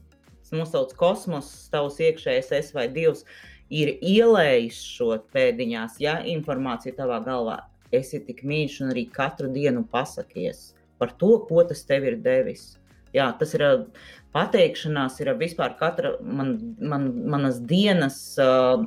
[0.55, 3.25] nosauc kosmos, tavs iekšējais es vai divs,
[3.71, 7.61] ir ielējis šo pēdiņās, ja informācija tavā galvā,
[7.95, 12.75] esi tik mīļš un arī katru dienu pasakies par to, ko tas tev ir devis.
[13.15, 13.65] Jā, tas ir
[14.37, 18.85] pateikšanās, ir vispār katra man, man, manas dienas, uh,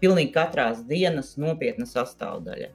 [0.00, 2.70] pilnīgi katrās dienas nopietna sastāvdaļa.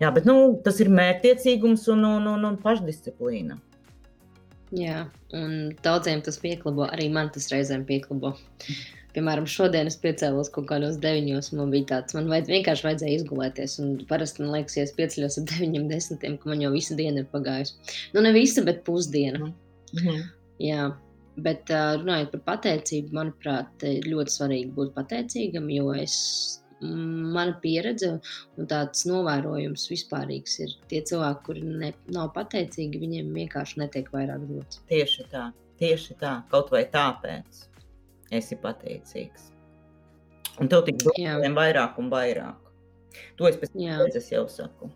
[0.00, 3.58] Jā, bet nu, tas ir mērķtiecīgums un, un, un, un pašdisciplīna.
[4.76, 5.06] Jā,
[5.36, 8.34] un daudziem tas pieklabo, arī man tas reizēm pieklabo.
[9.16, 13.76] Piemēram, šodien es piecēlos kaut kādos deviņos, man bija tāds, man vajadz, vienkārši vajadzēja izgulēties.
[13.80, 17.22] Un parasti man liekas, ja es pieceļos ar deviņiem, desmitiem, ka man jau visa diena
[17.22, 17.78] ir pagājusi.
[18.12, 19.40] Nu, ne visa, bet pusdiena.
[19.46, 20.26] Mm -hmm.
[20.60, 20.82] Jā,
[21.48, 26.16] bet runājot par pateicību, manuprāt, ir ļoti svarīgi būt pateicīgam, jo es
[26.80, 28.10] mana pieredze
[28.56, 34.44] un tāds novērojums vispārīgs ir tie cilvēki, kuri ne, nav pateicīgi, viņiem vienkārši netiek vairāk
[34.50, 34.82] dots.
[34.92, 35.46] Tieši tā,
[35.80, 37.64] tieši tā, kaut vai tāpēc
[38.34, 39.50] esi pateicīgs.
[40.60, 42.70] Un tev tik vien vairāk un vairāk.
[43.36, 43.84] To es pēc tam
[44.30, 44.90] jau saku.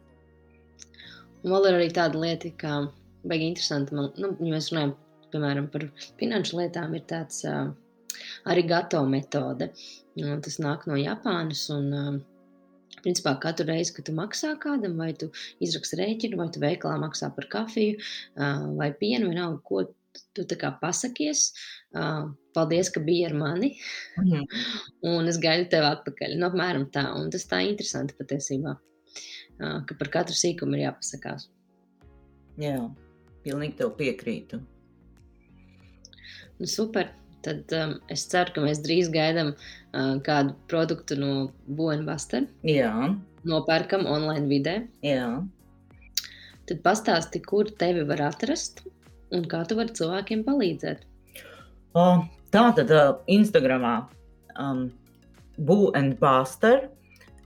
[1.40, 2.80] Un vēl ir arī tāda lieta, ka
[3.24, 4.96] baigi interesanti, man, nu, ja mēs runājam,
[5.32, 5.86] piemēram, par
[6.20, 7.70] finanšu lietām, ir tāds uh,
[8.50, 9.70] arī gato metode.
[10.20, 12.18] Un tas nāk no Japānas un uh,
[13.04, 15.30] Principā katru reizi, kad tu maksā kādam, vai tu
[15.64, 18.00] izraksti rēķinu, vai tu veikalā maksā par kafiju
[18.76, 19.84] vai pienu, vienalga, ko
[20.36, 21.50] tu tā kā pasakies,
[21.98, 23.72] uh, paldies, ka biji ar mani,
[24.20, 24.44] mm.
[25.10, 26.36] un es gaidu tevi atpakaļ.
[26.38, 31.48] Nu, apmēram tā, un tas tā interesanti patiesībā, uh, ka par katru sīkumu ir jāpasakās.
[32.60, 32.76] Jā,
[33.44, 34.60] pilnīgi tev piekrītu.
[36.60, 37.16] Nu, super.
[37.40, 41.30] tad um, es ceru, ka mēs drīz gaidām uh, kādu produktu no
[41.64, 42.44] Buenbuster.
[42.68, 42.92] Jā.
[43.48, 44.74] Nopērkam online vidē.
[45.00, 45.40] Jā.
[46.68, 48.84] Tad pastāsti, kur tevi var atrast
[49.34, 51.04] un kā tu vari cilvēkiem palīdzēt.
[51.96, 52.24] Uh,
[52.54, 53.94] tā tad uh, Instagramā
[54.56, 54.88] um,
[55.58, 56.88] Buenbuster.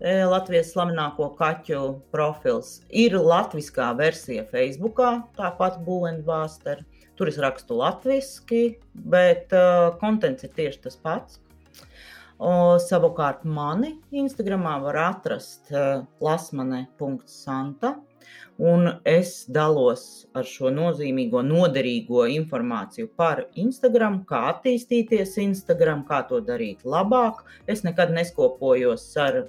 [0.05, 1.79] Latvijas slavenāko kaķu
[2.13, 2.81] profils.
[2.93, 4.99] Ir latviskā versija Facebook,
[5.39, 6.83] tāpat Buenbuster.
[7.15, 8.61] Tur es rakstu latviešu,
[9.15, 11.39] bet uh, kontents ir tieši tas pats.
[12.43, 17.95] O, savukārt mani Instagramā var atrast uh, lasmane.santa,
[18.59, 26.41] un es dalos ar šo nozīmīgo, noderīgo informāciju par Instagram, kā attīstīties Instagram, kā to
[26.45, 27.43] darīt labāk.
[27.67, 29.45] Es nekad neskopojos ar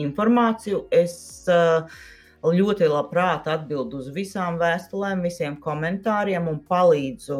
[0.00, 0.84] informāciju.
[0.92, 1.16] Es
[1.48, 1.88] uh,
[2.44, 7.38] ļoti labprāt atbildu uz visām vēstulēm, visiem komentāriem un palīdzu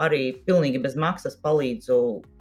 [0.00, 1.96] arī pilnīgi bez maksas palīdzu,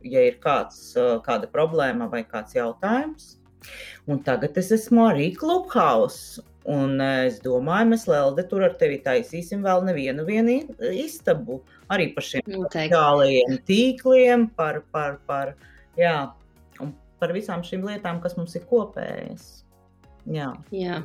[0.10, 0.94] ja ir kāds,
[1.26, 3.38] kāda problēma vai kāds jautājums.
[4.10, 6.42] Un tagad es esmu arī Clubhouse.
[6.70, 10.24] Un es domāju, mēs Lelde tur ar tevi taisīsim vēl nevienu
[10.94, 11.60] istabu.
[11.92, 15.56] Arī par šiem sociālajiem tīkliem, par, par, par,
[16.00, 16.16] jā,
[17.20, 19.50] par visām šīm lietām, kas mums ir kopējas.
[20.32, 20.54] Jā.
[20.72, 21.02] jā.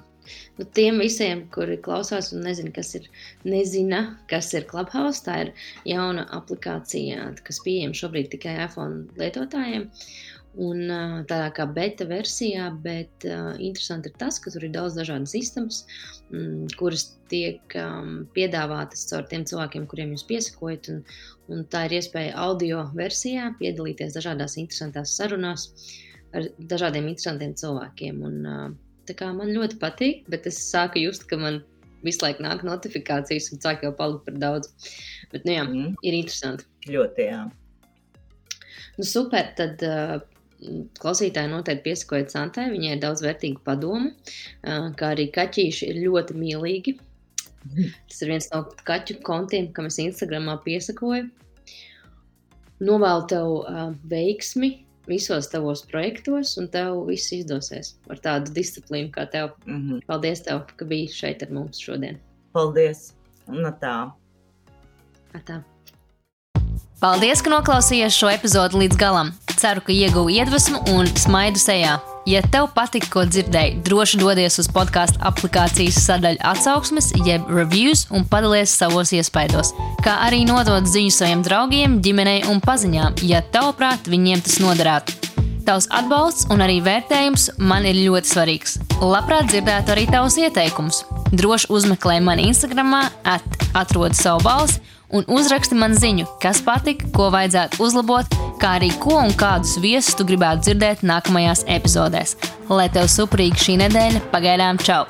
[0.59, 3.09] Nu, tiem visiem, kuri klausās un nezina, kas ir,
[3.49, 5.53] nezina, kas ir Clubhouse, tā ir
[5.89, 9.89] jauna aplikācija, kas pieejama šobrīd tikai iPhone lietotājiem.
[10.59, 10.91] Un
[11.31, 15.85] tādā kā beta versijā, bet uh, interesanti ir tas, ka tur ir daudz dažādas sistēmas,
[16.33, 20.89] mm, kuras tiek um, piedāvātas caur tiem cilvēkiem, kuriem jūs piesakojat.
[20.91, 21.05] Un,
[21.55, 25.69] un tā ir iespēja audio versijā piedalīties dažādās interesantās sarunās
[26.35, 28.19] ar dažādiem interesantiem cilvēkiem.
[28.27, 31.61] Un, uh, man ļoti patīk, bet es sāku just, ka man
[32.03, 34.73] visu laiku nāk notifikācijas un sāk jau palikt par daudz.
[35.31, 35.95] Bet, nu jā, mm.
[36.03, 36.67] ir interesanti.
[36.91, 37.45] Ļoti, jā.
[38.99, 40.19] Nu, super, tad uh,
[40.99, 42.69] klausītāji noteikti piesakojiet Santai.
[42.73, 44.13] Viņai ir daudz vērtīgu padomu,
[44.63, 46.99] kā arī kaķīši ir ļoti mīlīgi.
[48.09, 51.29] Tas ir viens no kaķu kontiem, kam es Instagramā piesakoju.
[52.89, 53.57] Novēlu tev
[54.11, 54.71] veiksmi
[55.09, 59.55] visos tavos projektos, un tev viss izdosies ar tādu disciplīnu kā tev.
[59.67, 60.07] Mm -hmm.
[60.07, 62.21] Paldies, tev, ka biji šeit ar mums šodien.
[62.53, 63.15] Paldies!
[63.49, 64.13] Un tā!
[65.35, 65.63] Atā.
[66.99, 69.29] Paldies, ka noklausījāties šo epizodi līdz galam.
[69.55, 71.93] Ceru, ka ieguvu iedvesmu un smaidu sejā.
[72.27, 78.27] Ja tev patika, ko dzirdēji, droši dodies uz podkāstu aplikācijas sadaļu atsauksmes, jeb reviews un
[78.27, 79.71] padalies savos iespaidos.
[80.03, 85.15] Kā arī nodot ziņu saviem draugiem, ģimenei un paziņām, ja tavuprāt viņiem tas noderētu.
[85.71, 88.79] Tavs atbalsts un arī vērtējums man ir ļoti svarīgs.
[88.99, 91.05] Labprāt dzirdētu arī tavus ieteikumus.
[91.31, 93.05] Droši uzmeklē mani Instagram,
[93.79, 94.83] atrod savu balsi
[95.13, 100.17] un uzraksti man ziņu, kas patika, ko vajadzētu uzlabot, kā arī ko un kādus viesus
[100.19, 102.37] tu gribētu dzirdēt nākamajās epizodēs.
[102.69, 105.07] Lai tev suprīgi šī nedēļa, pagaidām čau!